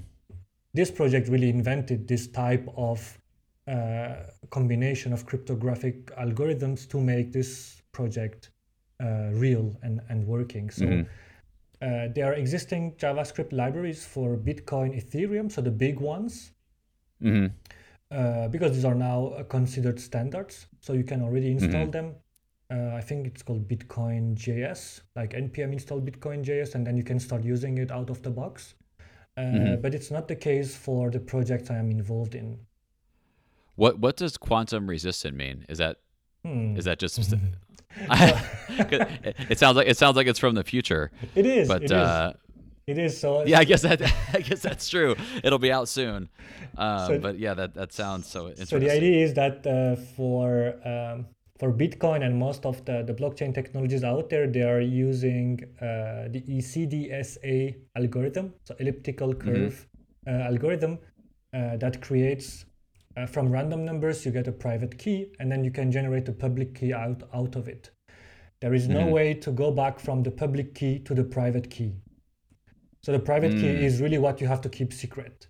this 0.74 0.90
project 0.90 1.28
really 1.28 1.48
invented 1.48 2.06
this 2.08 2.26
type 2.28 2.66
of 2.76 3.18
uh, 3.66 4.16
combination 4.50 5.12
of 5.12 5.26
cryptographic 5.26 6.06
algorithms 6.16 6.88
to 6.88 7.00
make 7.00 7.32
this 7.32 7.82
project 7.92 8.50
uh, 9.02 9.30
real 9.32 9.76
and, 9.82 10.00
and 10.08 10.26
working. 10.26 10.70
So 10.70 10.84
mm-hmm. 10.84 11.08
Uh, 11.80 12.08
there 12.12 12.26
are 12.26 12.34
existing 12.34 12.92
JavaScript 12.96 13.52
libraries 13.52 14.04
for 14.04 14.36
Bitcoin, 14.36 15.00
Ethereum, 15.00 15.48
so 15.48 15.60
the 15.60 15.70
big 15.70 16.00
ones. 16.00 16.50
Mm-hmm. 17.22 17.54
Uh, 18.10 18.48
because 18.48 18.72
these 18.72 18.84
are 18.84 18.96
now 18.96 19.44
considered 19.48 20.00
standards, 20.00 20.66
so 20.80 20.92
you 20.92 21.04
can 21.04 21.22
already 21.22 21.52
install 21.52 21.82
mm-hmm. 21.82 21.90
them 21.90 22.14
uh, 22.70 22.94
I 22.94 23.00
think 23.00 23.26
it's 23.26 23.42
called 23.42 23.66
Bitcoin 23.66 24.34
JS, 24.36 25.00
like 25.16 25.32
npm 25.32 25.72
install 25.72 26.00
Bitcoin 26.00 26.44
JS, 26.44 26.74
and 26.74 26.86
then 26.86 26.96
you 26.96 27.02
can 27.02 27.18
start 27.18 27.42
using 27.42 27.78
it 27.78 27.90
out 27.90 28.10
of 28.10 28.22
the 28.22 28.30
box. 28.30 28.74
Uh, 29.36 29.40
mm-hmm. 29.40 29.80
But 29.80 29.94
it's 29.94 30.10
not 30.10 30.28
the 30.28 30.36
case 30.36 30.76
for 30.76 31.10
the 31.10 31.20
project 31.20 31.70
I 31.70 31.76
am 31.76 31.90
involved 31.90 32.34
in. 32.34 32.58
What 33.76 33.98
What 34.00 34.16
does 34.16 34.36
quantum 34.36 34.88
resistant 34.88 35.36
mean? 35.36 35.64
Is 35.68 35.78
that 35.78 35.98
hmm. 36.44 36.76
is 36.76 36.84
that 36.84 36.98
just? 36.98 37.18
it 37.98 39.58
sounds 39.58 39.76
like 39.76 39.86
it 39.86 39.96
sounds 39.96 40.16
like 40.16 40.26
it's 40.26 40.38
from 40.38 40.54
the 40.54 40.64
future. 40.64 41.10
It 41.34 41.46
is. 41.46 41.68
But 41.68 41.84
it 41.84 41.92
uh, 41.92 42.32
is. 42.34 42.40
It 42.88 42.98
is 42.98 43.20
so. 43.20 43.44
Yeah, 43.44 43.60
I 43.60 43.64
guess 43.64 43.82
that 43.82 44.02
I 44.34 44.40
guess 44.40 44.60
that's 44.60 44.88
true. 44.88 45.14
It'll 45.44 45.58
be 45.58 45.70
out 45.70 45.88
soon. 45.88 46.28
Um, 46.76 47.06
so, 47.06 47.18
but 47.18 47.38
yeah, 47.38 47.54
that 47.54 47.74
that 47.74 47.92
sounds 47.92 48.26
so 48.26 48.48
interesting. 48.48 48.66
So 48.66 48.78
the 48.78 48.90
idea 48.90 49.24
is 49.24 49.34
that 49.34 49.66
uh, 49.66 49.96
for 50.16 50.74
um, 50.84 51.26
for 51.58 51.72
Bitcoin 51.72 52.24
and 52.24 52.38
most 52.38 52.64
of 52.64 52.84
the, 52.84 53.02
the 53.02 53.12
blockchain 53.12 53.52
technologies 53.52 54.04
out 54.04 54.30
there, 54.30 54.46
they 54.46 54.62
are 54.62 54.80
using 54.80 55.60
uh, 55.80 56.28
the 56.30 56.42
ECDSA 56.48 57.76
algorithm, 57.96 58.54
so 58.64 58.74
elliptical 58.78 59.34
mm-hmm. 59.34 59.48
curve 59.48 59.86
mm-hmm. 60.26 60.40
uh, 60.40 60.46
algorithm 60.46 60.98
uh, 61.54 61.76
that 61.76 62.00
creates 62.00 62.64
uh, 63.16 63.26
from 63.26 63.50
random 63.50 63.84
numbers, 63.84 64.24
you 64.24 64.30
get 64.30 64.46
a 64.46 64.52
private 64.52 64.96
key, 64.98 65.32
and 65.40 65.50
then 65.50 65.64
you 65.64 65.70
can 65.72 65.90
generate 65.90 66.28
a 66.28 66.32
public 66.32 66.74
key 66.74 66.92
out, 66.92 67.22
out 67.34 67.56
of 67.56 67.66
it. 67.66 67.90
There 68.60 68.74
is 68.74 68.88
no 68.88 69.00
mm-hmm. 69.00 69.10
way 69.10 69.34
to 69.34 69.50
go 69.50 69.72
back 69.72 69.98
from 69.98 70.22
the 70.22 70.30
public 70.30 70.74
key 70.74 71.00
to 71.00 71.14
the 71.14 71.24
private 71.24 71.68
key. 71.70 71.94
So 73.02 73.12
the 73.12 73.18
private 73.18 73.52
mm. 73.52 73.60
key 73.60 73.84
is 73.86 74.00
really 74.00 74.18
what 74.18 74.40
you 74.40 74.46
have 74.48 74.60
to 74.62 74.68
keep 74.68 74.92
secret. 74.92 75.46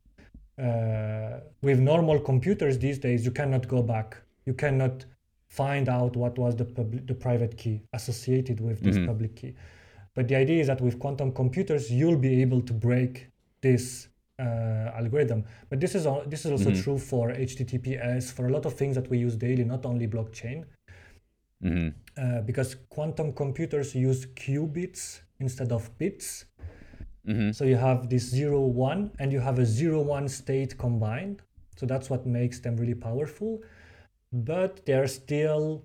Uh, 0.63 1.41
with 1.63 1.79
normal 1.79 2.21
computers 2.21 2.79
these 2.79 2.99
days, 2.99 3.25
you 3.25 3.31
cannot 3.31 3.67
go 3.67 3.83
back. 3.83 4.17
You 4.45 4.55
cannot 4.55 5.07
find 5.49 5.89
out 5.89 6.15
what 6.17 6.39
was 6.39 6.55
the 6.57 6.65
public, 6.65 7.07
the 7.07 7.15
private 7.15 7.57
key 7.57 7.81
associated 7.93 8.61
with 8.61 8.81
this 8.81 8.97
mm-hmm. 8.97 9.07
public 9.07 9.35
key. 9.37 9.55
But 10.15 10.29
the 10.29 10.37
idea 10.37 10.61
is 10.61 10.67
that 10.67 10.81
with 10.81 10.99
quantum 10.99 11.33
computers, 11.33 11.91
you'll 11.91 12.19
be 12.19 12.43
able 12.43 12.61
to 12.63 12.73
break 12.73 13.29
this 13.61 14.09
uh, 14.39 14.93
algorithm. 14.95 15.45
But 15.71 15.81
this 15.81 15.95
is 15.95 16.07
all, 16.07 16.23
this 16.27 16.45
is 16.45 16.53
also 16.53 16.71
mm-hmm. 16.71 16.83
true 16.83 16.99
for 16.99 17.31
HTTPS 17.31 18.33
for 18.33 18.47
a 18.47 18.51
lot 18.51 18.67
of 18.67 18.75
things 18.75 18.95
that 18.97 19.09
we 19.11 19.19
use 19.19 19.37
daily, 19.37 19.65
not 19.65 19.87
only 19.87 20.07
blockchain. 20.07 20.65
Mm-hmm. 21.65 21.89
Uh, 22.17 22.41
because 22.43 22.77
quantum 22.89 23.33
computers 23.33 23.95
use 23.95 24.27
qubits 24.27 25.21
instead 25.41 25.73
of 25.73 25.97
bits. 25.99 26.45
Mm-hmm. 27.27 27.51
So 27.53 27.65
you 27.65 27.77
have 27.77 28.09
this 28.09 28.25
zero 28.25 28.61
one 28.61 29.11
and 29.19 29.33
you 29.33 29.41
have 29.41 29.59
a 29.59 29.67
zero 29.67 30.01
one 30.03 30.29
state 30.29 30.79
combined. 30.79 31.43
So 31.77 31.87
that's 31.87 32.11
what 32.11 32.27
makes 32.27 32.61
them 32.61 32.77
really 32.77 32.95
powerful 32.95 33.61
but 34.33 34.85
they're 34.87 35.07
still 35.07 35.85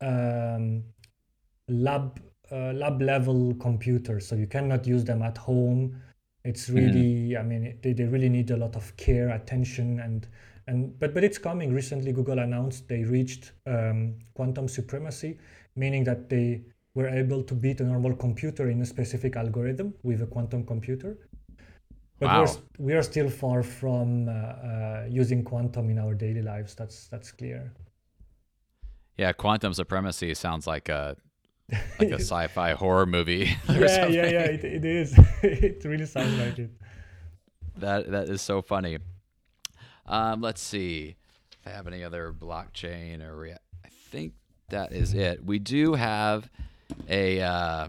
um, 0.00 0.84
lab 1.68 2.20
uh, 2.52 2.72
lab 2.72 3.00
level 3.00 3.54
computers, 3.54 4.26
so 4.26 4.34
you 4.34 4.46
cannot 4.46 4.86
use 4.86 5.04
them 5.04 5.22
at 5.22 5.38
home. 5.38 6.00
It's 6.44 6.66
mm-hmm. 6.66 6.76
really, 6.76 7.30
mm-hmm. 7.30 7.40
I 7.40 7.42
mean, 7.42 7.78
they, 7.82 7.92
they 7.92 8.04
really 8.04 8.28
need 8.28 8.50
a 8.50 8.56
lot 8.56 8.74
of 8.76 8.96
care, 8.96 9.30
attention, 9.30 10.00
and 10.00 10.26
and 10.66 10.98
but 10.98 11.14
but 11.14 11.24
it's 11.24 11.38
coming. 11.38 11.72
Recently, 11.72 12.12
Google 12.12 12.38
announced 12.40 12.88
they 12.88 13.04
reached 13.04 13.52
um, 13.66 14.16
quantum 14.34 14.68
supremacy, 14.68 15.38
meaning 15.76 16.04
that 16.04 16.28
they 16.28 16.62
were 16.94 17.08
able 17.08 17.42
to 17.44 17.54
beat 17.54 17.80
a 17.80 17.84
normal 17.84 18.14
computer 18.16 18.68
in 18.68 18.80
a 18.80 18.86
specific 18.86 19.36
algorithm 19.36 19.94
with 20.02 20.22
a 20.22 20.26
quantum 20.26 20.64
computer. 20.66 21.18
But 22.20 22.26
wow. 22.26 22.44
we're, 22.44 22.86
we 22.86 22.92
are 22.92 23.02
still 23.02 23.30
far 23.30 23.62
from 23.62 24.28
uh, 24.28 24.32
uh, 24.32 25.06
using 25.08 25.42
quantum 25.42 25.88
in 25.88 25.98
our 25.98 26.14
daily 26.14 26.42
lives. 26.42 26.74
That's 26.74 27.08
that's 27.08 27.32
clear. 27.32 27.72
Yeah, 29.16 29.32
quantum 29.32 29.72
supremacy 29.72 30.34
sounds 30.34 30.66
like 30.66 30.90
a 30.90 31.16
like 31.98 32.10
a 32.10 32.14
sci-fi 32.20 32.72
horror 32.72 33.06
movie. 33.06 33.56
or 33.68 33.74
yeah, 33.74 33.86
something. 33.86 34.14
yeah, 34.14 34.26
yeah. 34.26 34.44
It, 34.44 34.64
it 34.64 34.84
is. 34.84 35.14
it 35.42 35.82
really 35.84 36.06
sounds 36.06 36.38
like 36.38 36.58
it. 36.58 36.70
That 37.78 38.10
that 38.10 38.28
is 38.28 38.42
so 38.42 38.60
funny. 38.60 38.98
Um, 40.04 40.42
let's 40.42 40.60
see 40.60 41.16
if 41.52 41.66
I 41.66 41.70
have 41.70 41.86
any 41.86 42.04
other 42.04 42.34
blockchain 42.38 43.26
or 43.26 43.34
rea- 43.34 43.56
I 43.82 43.88
think 44.10 44.34
that 44.68 44.92
is 44.92 45.14
it. 45.14 45.42
We 45.42 45.58
do 45.58 45.94
have 45.94 46.50
a 47.08 47.40
uh, 47.40 47.88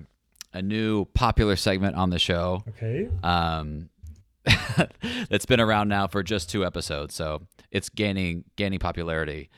a 0.54 0.62
new 0.62 1.06
popular 1.06 1.58
segment 1.58 1.96
on 1.96 2.10
the 2.10 2.20
show. 2.20 2.64
Okay. 2.70 3.10
Um, 3.24 3.90
that's 5.30 5.46
been 5.46 5.60
around 5.60 5.88
now 5.88 6.08
for 6.08 6.24
just 6.24 6.50
two 6.50 6.66
episodes, 6.66 7.14
so 7.14 7.44
it's 7.70 7.90
gaining 7.90 8.44
gaining 8.56 8.80
popularity. 8.80 9.50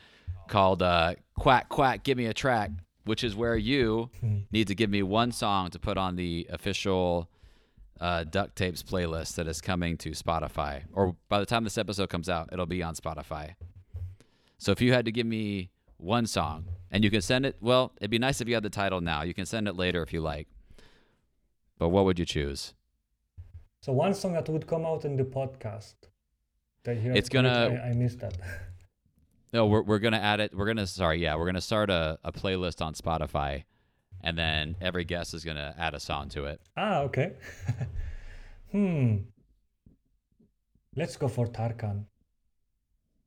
Called 0.48 0.82
uh, 0.82 1.14
"Quack 1.38 1.68
Quack, 1.68 2.04
Give 2.04 2.18
Me 2.18 2.26
a 2.26 2.34
Track," 2.34 2.70
which 3.04 3.24
is 3.24 3.34
where 3.34 3.56
you 3.56 4.10
need 4.52 4.68
to 4.68 4.74
give 4.74 4.90
me 4.90 5.02
one 5.02 5.32
song 5.32 5.70
to 5.70 5.78
put 5.78 5.96
on 5.96 6.16
the 6.16 6.46
official 6.50 7.30
uh, 8.00 8.24
Duck 8.24 8.54
Tapes 8.54 8.82
playlist 8.82 9.36
that 9.36 9.46
is 9.46 9.60
coming 9.60 9.96
to 9.98 10.10
Spotify. 10.10 10.82
Or 10.92 11.16
by 11.28 11.40
the 11.40 11.46
time 11.46 11.64
this 11.64 11.78
episode 11.78 12.10
comes 12.10 12.28
out, 12.28 12.50
it'll 12.52 12.66
be 12.66 12.82
on 12.82 12.94
Spotify. 12.94 13.54
So 14.58 14.72
if 14.72 14.80
you 14.80 14.92
had 14.92 15.04
to 15.06 15.12
give 15.12 15.26
me 15.26 15.70
one 15.96 16.26
song, 16.26 16.66
and 16.90 17.02
you 17.02 17.10
can 17.10 17.22
send 17.22 17.46
it, 17.46 17.56
well, 17.60 17.92
it'd 17.98 18.10
be 18.10 18.18
nice 18.18 18.40
if 18.40 18.48
you 18.48 18.54
had 18.54 18.62
the 18.62 18.70
title 18.70 19.00
now. 19.00 19.22
You 19.22 19.34
can 19.34 19.46
send 19.46 19.66
it 19.66 19.76
later 19.76 20.02
if 20.02 20.12
you 20.12 20.20
like. 20.20 20.48
But 21.78 21.88
what 21.88 22.04
would 22.04 22.18
you 22.18 22.24
choose? 22.24 22.74
So 23.84 23.92
one 23.92 24.14
song 24.14 24.32
that 24.32 24.48
would 24.48 24.66
come 24.66 24.86
out 24.86 25.04
in 25.04 25.14
the 25.14 25.24
podcast. 25.24 25.96
That 26.84 26.96
you 27.02 27.12
It's 27.12 27.28
gonna- 27.28 27.82
I, 27.84 27.88
I 27.88 27.92
missed 27.92 28.20
that. 28.20 28.34
No, 29.52 29.66
we're, 29.66 29.82
we're 29.82 30.00
gonna 30.00 30.24
add 30.32 30.40
it. 30.40 30.52
We're 30.52 30.66
gonna 30.66 30.86
sorry, 30.86 31.18
yeah, 31.22 31.36
we're 31.36 31.44
gonna 31.46 31.60
start 31.60 31.88
a, 31.88 32.18
a 32.24 32.32
playlist 32.32 32.84
on 32.84 32.94
Spotify, 32.94 33.62
and 34.20 34.36
then 34.36 34.74
every 34.80 35.04
guest 35.04 35.32
is 35.32 35.44
gonna 35.44 35.72
add 35.78 35.94
a 35.94 36.00
song 36.00 36.28
to 36.30 36.46
it. 36.46 36.60
ah, 36.76 37.02
okay. 37.02 37.34
hmm. 38.72 39.18
Let's 40.96 41.16
go 41.16 41.28
for 41.28 41.46
Tarkan. 41.46 42.06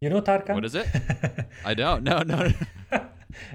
You 0.02 0.10
know 0.10 0.22
Tarkan? 0.22 0.56
What 0.56 0.66
is 0.66 0.76
it? 0.76 0.88
I 1.66 1.74
don't. 1.76 2.04
No, 2.04 2.24
no. 2.24 2.52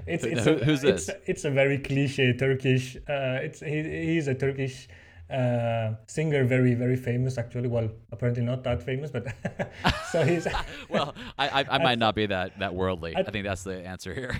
it's 0.07 0.23
it's 0.23 0.45
who- 0.45 0.55
a, 0.55 0.63
who's 0.65 0.83
it's, 0.83 1.11
it's 1.27 1.43
a 1.45 1.51
very 1.51 1.77
cliche 1.77 2.33
Turkish. 2.33 2.95
Uh, 2.95 3.37
it's 3.45 3.59
he, 3.59 3.83
he's 4.07 4.27
a 4.27 4.33
Turkish 4.33 4.87
uh, 5.29 5.95
singer, 6.07 6.43
very 6.43 6.73
very 6.75 6.95
famous 6.95 7.37
actually. 7.37 7.67
Well, 7.67 7.89
apparently 8.11 8.43
not 8.43 8.63
that 8.63 8.83
famous, 8.83 9.09
but 9.11 9.27
so 10.11 10.23
he's 10.23 10.47
well, 10.89 11.15
I, 11.37 11.61
I, 11.61 11.65
I 11.71 11.77
might 11.83 11.99
not 11.99 12.15
be 12.15 12.25
that 12.27 12.59
that 12.59 12.73
worldly. 12.75 13.15
I 13.15 13.23
think 13.23 13.45
that's 13.45 13.63
the 13.63 13.85
answer 13.85 14.13
here. 14.13 14.39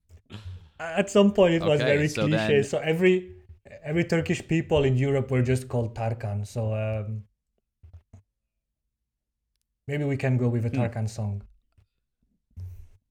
at 0.80 1.10
some 1.10 1.32
point 1.32 1.54
it 1.54 1.62
was 1.62 1.80
Okay, 1.80 1.96
very 1.96 2.08
so 2.08 2.22
cliche. 2.28 2.36
then- 2.62 2.64
So 2.64 2.78
every 2.78 3.34
every 3.84 4.04
Turkish 4.04 4.46
people 4.46 4.84
in 4.84 4.96
Europe 4.96 5.30
were 5.30 5.42
just 5.42 5.68
called 5.68 5.94
Tarkan. 5.94 6.46
So 6.46 6.72
um, 6.74 7.24
maybe 9.86 10.04
we 10.04 10.16
can 10.16 10.36
go 10.36 10.48
with 10.48 10.64
a 10.66 10.68
Hmm. 10.68 10.80
Tarkan 10.80 11.08
song. 11.08 11.42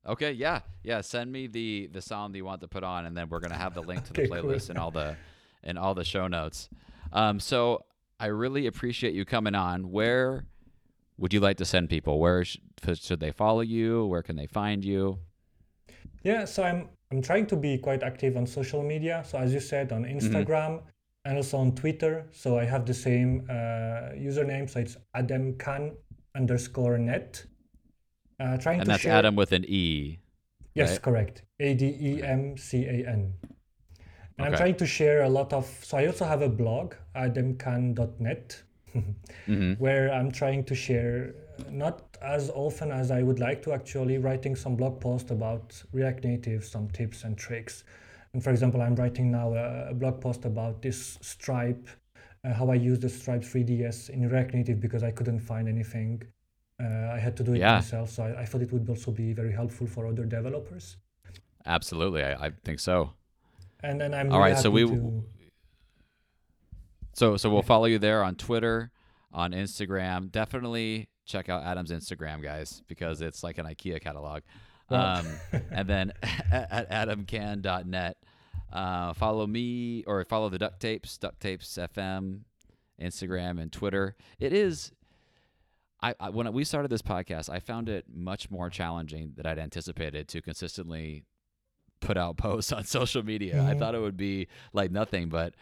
okay, 0.05 0.31
yeah, 0.31 0.61
yeah. 0.83 1.01
Send 1.01 1.31
me 1.31 1.47
the 1.47 1.87
the 1.91 2.01
song 2.01 2.31
that 2.31 2.37
you 2.37 2.45
want 2.45 2.61
to 2.61 2.67
put 2.67 2.83
on, 2.83 3.05
and 3.05 3.15
then 3.15 3.27
we're 3.29 3.39
gonna 3.39 3.57
have 3.57 3.73
the 3.73 3.81
link 3.81 4.03
to 4.05 4.13
the 4.13 4.21
Okay, 4.23 4.29
cool. 4.29 4.49
playlist 4.51 4.69
and 4.69 4.79
all 4.79 4.91
the 4.91 5.15
and 5.63 5.77
all 5.77 5.93
the 5.93 6.03
show 6.05 6.27
notes. 6.27 6.69
Um, 7.13 7.39
so 7.39 7.83
I 8.19 8.27
really 8.27 8.67
appreciate 8.67 9.13
you 9.13 9.25
coming 9.25 9.55
on. 9.55 9.91
Where 9.91 10.45
would 11.17 11.33
you 11.33 11.39
like 11.39 11.57
to 11.57 11.65
send 11.65 11.89
people? 11.89 12.19
Where 12.19 12.43
sh- 12.45 12.57
should 12.95 13.19
they 13.19 13.31
follow 13.31 13.61
you? 13.61 14.05
Where 14.05 14.21
can 14.23 14.35
they 14.35 14.47
find 14.47 14.83
you? 14.83 15.19
Yeah, 16.23 16.45
so 16.45 16.63
I'm 16.63 16.89
I'm 17.11 17.21
trying 17.21 17.45
to 17.47 17.55
be 17.55 17.77
quite 17.77 18.03
active 18.03 18.35
on 18.35 18.45
social 18.45 18.83
media. 18.83 19.23
So 19.25 19.37
as 19.37 19.53
you 19.53 19.59
said, 19.59 19.91
on 19.91 20.03
Mm-hmm. 20.03 20.17
Instagram 20.17 20.81
and 21.25 21.37
also 21.37 21.57
on 21.57 21.73
Twitter. 21.75 22.27
So 22.31 22.57
I 22.59 22.65
have 22.65 22.85
the 22.85 22.93
same 22.93 23.45
uh, 23.49 24.11
username. 24.15 24.69
So 24.69 24.79
it's 24.79 24.97
Adem 25.15 25.57
Can 25.57 25.93
underscore 26.35 26.97
net. 26.97 27.45
Uh, 28.39 28.57
trying 28.57 28.79
And 28.79 28.85
to 28.87 28.91
that's 28.91 29.03
share. 29.03 29.13
Adam 29.13 29.35
with 29.35 29.51
an 29.51 29.65
E. 29.67 30.19
Yes, 30.75 30.91
right? 30.91 31.01
correct. 31.01 31.43
A 31.59 31.73
D 31.73 31.85
E 31.99 32.21
M 32.23 32.57
C 32.57 32.85
A 32.85 33.07
N. 33.09 33.33
And 34.37 34.45
I'm 34.45 34.53
trying 34.55 34.75
to 34.77 34.85
share 34.85 35.23
a 35.23 35.29
lot 35.29 35.53
of. 35.53 35.65
So 35.83 35.97
I 35.97 36.05
also 36.07 36.25
have 36.25 36.41
a 36.41 36.49
blog, 36.49 36.93
ademcan.net, 37.15 38.63
hmm 39.47 39.77
where 39.77 40.11
I'm 40.13 40.31
trying 40.31 40.63
to 40.65 40.75
share 40.75 41.33
not 41.71 42.17
as 42.21 42.49
often 42.51 42.91
as 42.91 43.11
I 43.11 43.23
would 43.23 43.39
like 43.39 43.61
to 43.63 43.73
actually 43.73 44.17
writing 44.19 44.55
some 44.55 44.75
blog 44.75 44.99
post 45.01 45.31
about 45.31 45.81
React 45.91 46.23
Native, 46.25 46.65
some 46.65 46.87
tips 46.89 47.23
and 47.23 47.37
tricks. 47.37 47.83
And 48.33 48.43
for 48.43 48.51
example, 48.51 48.81
I'm 48.81 48.95
writing 48.95 49.31
now 49.31 49.53
a, 49.53 49.89
a 49.91 49.93
blog 49.93 50.21
post 50.21 50.45
about 50.45 50.81
this 50.81 51.17
Stripe, 51.21 51.87
uh, 52.43 52.53
how 52.53 52.69
I 52.69 52.75
use 52.75 52.99
the 52.99 53.09
Stripe 53.09 53.43
3DS 53.43 54.09
in 54.09 54.27
React 54.29 54.53
Native 54.53 54.79
because 54.79 55.03
I 55.03 55.11
couldn't 55.11 55.39
find 55.39 55.67
anything. 55.67 56.23
Uh, 56.79 57.09
I 57.13 57.19
had 57.19 57.35
to 57.37 57.43
do 57.43 57.53
it 57.53 57.61
Yeah. 57.61 57.67
myself, 57.67 58.11
so 58.11 58.23
I, 58.23 58.41
I 58.41 58.45
thought 58.45 58.61
it 58.61 58.71
would 58.71 58.87
also 58.87 59.11
be 59.11 59.33
very 59.33 59.51
helpful 59.51 59.87
for 59.87 60.05
other 60.05 60.25
developers. 60.25 60.97
Absolutely, 61.65 62.23
I, 62.23 62.47
I 62.47 62.51
think 62.63 62.79
so. 62.79 63.13
And 63.83 63.99
then 64.01 64.13
I'm 64.13 64.31
All 64.31 64.39
really 64.41 64.55
so 64.55 64.71
we- 64.71 64.85
to- 64.85 65.23
So 67.13 67.37
so 67.37 67.49
we'll 67.49 67.61
follow 67.63 67.85
you 67.85 67.99
there 67.99 68.23
on 68.23 68.35
Twitter, 68.35 68.91
on 69.31 69.51
Instagram. 69.51 70.31
Definitely 70.31 71.09
check 71.25 71.49
out 71.49 71.63
Adem's 71.63 71.91
Instagram, 71.91 72.41
guys, 72.41 72.81
because 72.87 73.21
it's 73.21 73.43
like 73.43 73.57
an 73.57 73.65
IKEA 73.65 73.99
catalog. 74.01 74.41
Um, 74.89 75.25
and 75.71 75.87
then 75.87 76.13
at 76.51 76.89
ademcan.net, 76.89 78.17
uh, 78.71 79.13
follow 79.13 79.45
me 79.47 80.03
or 80.07 80.23
follow 80.25 80.49
the 80.49 80.57
Duck 80.59 80.79
Tapes, 80.79 81.17
Duck 81.17 81.39
Tapes 81.39 81.77
FM, 81.77 82.41
Instagram 83.01 83.59
and 83.61 83.71
Twitter. 83.71 84.15
It 84.39 84.53
is. 84.53 84.91
I, 86.01 86.13
I 86.19 86.29
when 86.29 86.51
we 86.53 86.63
started 86.63 86.89
this 86.91 87.01
podcast, 87.01 87.49
I 87.49 87.59
found 87.59 87.89
it 87.89 88.05
much 88.13 88.51
more 88.51 88.69
challenging 88.69 89.33
than 89.35 89.47
I'd 89.47 89.57
anticipated 89.57 90.27
to 90.29 90.41
consistently 90.43 91.23
put 91.99 92.17
out 92.17 92.37
posts 92.37 92.71
on 92.77 92.83
social 92.83 93.23
media. 93.23 93.61
I 93.61 93.73
Mhm. 93.73 93.79
thought 93.79 93.95
it 93.95 94.01
would 94.01 94.17
be 94.17 94.47
like 94.73 94.91
nothing, 94.91 95.29
but 95.29 95.53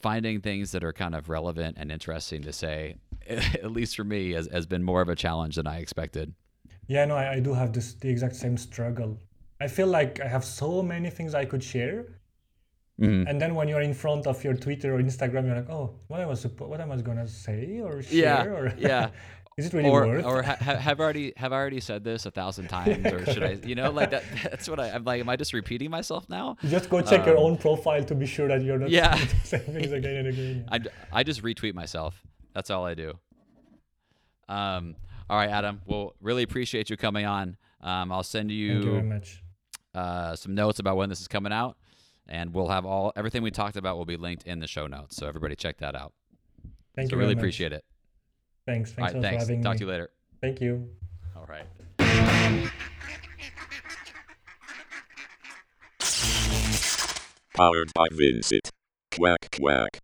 finding 0.00 0.40
things 0.40 0.72
that 0.72 0.82
are 0.84 0.92
kind 0.92 1.14
of 1.14 1.28
relevant 1.28 1.76
and 1.78 1.90
interesting 1.92 2.42
to 2.42 2.52
say, 2.52 2.96
at 3.28 3.70
least 3.70 3.96
for 3.96 4.04
me, 4.04 4.32
has, 4.32 4.48
has 4.52 4.66
been 4.66 4.82
more 4.82 5.00
of 5.02 5.08
a 5.08 5.16
challenge 5.16 5.56
than 5.56 5.66
I 5.66 5.78
expected. 5.78 6.34
Yeah, 6.86 7.04
no, 7.04 7.16
I, 7.16 7.34
I 7.34 7.40
do 7.40 7.52
have 7.54 7.72
this 7.72 7.94
the 7.94 8.08
exact 8.08 8.34
same 8.36 8.56
struggle. 8.56 9.18
I 9.60 9.68
feel 9.68 9.86
like 9.86 10.20
I 10.20 10.26
have 10.26 10.44
so 10.44 10.82
many 10.82 11.10
things 11.10 11.34
I 11.34 11.44
could 11.44 11.62
share, 11.62 12.06
Mhm. 13.00 13.28
and 13.28 13.40
then 13.40 13.54
when 13.54 13.68
you're 13.68 13.80
in 13.82 13.94
front 13.94 14.26
of 14.26 14.42
your 14.44 14.54
Twitter 14.54 14.94
or 14.94 14.98
Instagram, 15.02 15.46
you're 15.46 15.56
like, 15.56 15.70
oh, 15.70 15.94
what 16.08 16.20
am 16.20 16.26
I 16.28 16.30
was 16.30 16.46
what 16.58 16.80
am 16.80 16.90
I 16.92 16.96
gonna 17.00 17.28
say 17.28 17.80
or 17.80 18.02
share? 18.02 18.14
Yeah, 18.24 18.44
or 18.44 18.74
yeah. 18.78 19.10
is 19.60 19.66
it 19.66 19.72
really 19.74 19.88
or 19.90 20.06
worth? 20.06 20.24
or 20.24 20.42
ha- 20.42 20.56
ha- 20.60 20.76
have 20.76 21.00
already 21.00 21.32
have 21.36 21.52
I 21.52 21.56
already 21.56 21.80
said 21.80 22.02
this 22.04 22.26
a 22.26 22.30
thousand 22.30 22.68
times, 22.76 23.06
or 23.06 23.24
should 23.32 23.42
I? 23.44 23.58
You 23.64 23.74
know, 23.74 23.90
like 23.90 24.10
that. 24.10 24.24
That's 24.42 24.68
what 24.68 24.80
I, 24.80 24.90
I'm 24.90 25.04
like. 25.04 25.20
Am 25.20 25.28
I 25.28 25.36
just 25.36 25.52
repeating 25.52 25.90
myself 25.90 26.28
now? 26.28 26.56
you 26.62 26.68
just 26.70 26.90
go 26.90 27.00
check 27.02 27.24
your 27.26 27.36
um, 27.38 27.44
own 27.44 27.56
profile 27.58 28.02
to 28.04 28.14
be 28.14 28.26
sure 28.26 28.48
that 28.48 28.62
you're 28.62 28.78
not 28.78 28.90
Yeah. 28.90 29.14
saying 29.44 29.64
things 29.72 29.92
again 29.92 30.16
and 30.16 30.28
again. 30.28 30.68
I, 30.72 31.20
I 31.20 31.22
just 31.22 31.42
retweet 31.42 31.74
myself. 31.74 32.20
That's 32.54 32.70
all 32.70 32.84
I 32.84 32.94
do. 32.94 33.14
Um. 34.48 34.96
All 35.28 35.36
right, 35.36 35.50
Adem. 35.50 35.78
Well, 35.86 36.14
really 36.20 36.42
appreciate 36.42 36.90
you 36.90 36.96
coming 36.96 37.24
on. 37.24 37.56
Um, 37.80 38.10
I'll 38.10 38.24
send 38.24 38.48
Thank 38.50 38.58
you 38.58 38.82
very 38.82 39.02
much. 39.02 39.42
uh, 39.94 40.34
some 40.34 40.54
notes 40.56 40.80
about 40.80 40.96
when 40.96 41.08
this 41.08 41.20
is 41.20 41.28
coming 41.28 41.52
out, 41.52 41.76
and 42.28 42.52
we'll 42.52 42.68
have 42.68 42.84
all 42.84 43.12
everything 43.14 43.42
we 43.42 43.52
talked 43.52 43.76
about 43.76 43.96
will 43.96 44.04
be 44.06 44.16
linked 44.16 44.42
in 44.42 44.58
the 44.58 44.66
show 44.66 44.86
notes. 44.88 45.14
So 45.16 45.28
everybody 45.28 45.54
check 45.54 45.78
that 45.78 45.94
out. 45.94 46.12
Thank 46.96 47.10
so 47.10 47.16
you. 47.16 47.20
really 47.20 47.34
appreciate 47.34 47.72
it. 47.72 47.84
Thanks. 48.66 48.92
Thanks 48.92 48.98
right, 48.98 49.16
also 49.16 49.20
thanks. 49.20 49.44
for 49.44 49.50
having 49.50 49.62
Talk 49.62 49.74
me. 49.74 49.78
Talk 49.78 49.78
to 49.78 49.84
you 49.84 49.90
later. 49.90 50.10
Thank 50.40 50.60
you. 50.60 50.88
All 51.36 51.46
right. 51.46 51.66
Powered 57.54 57.92
by 57.94 58.06
Vincent. 58.12 58.70
Quack 59.12 59.58
quack. 59.58 59.98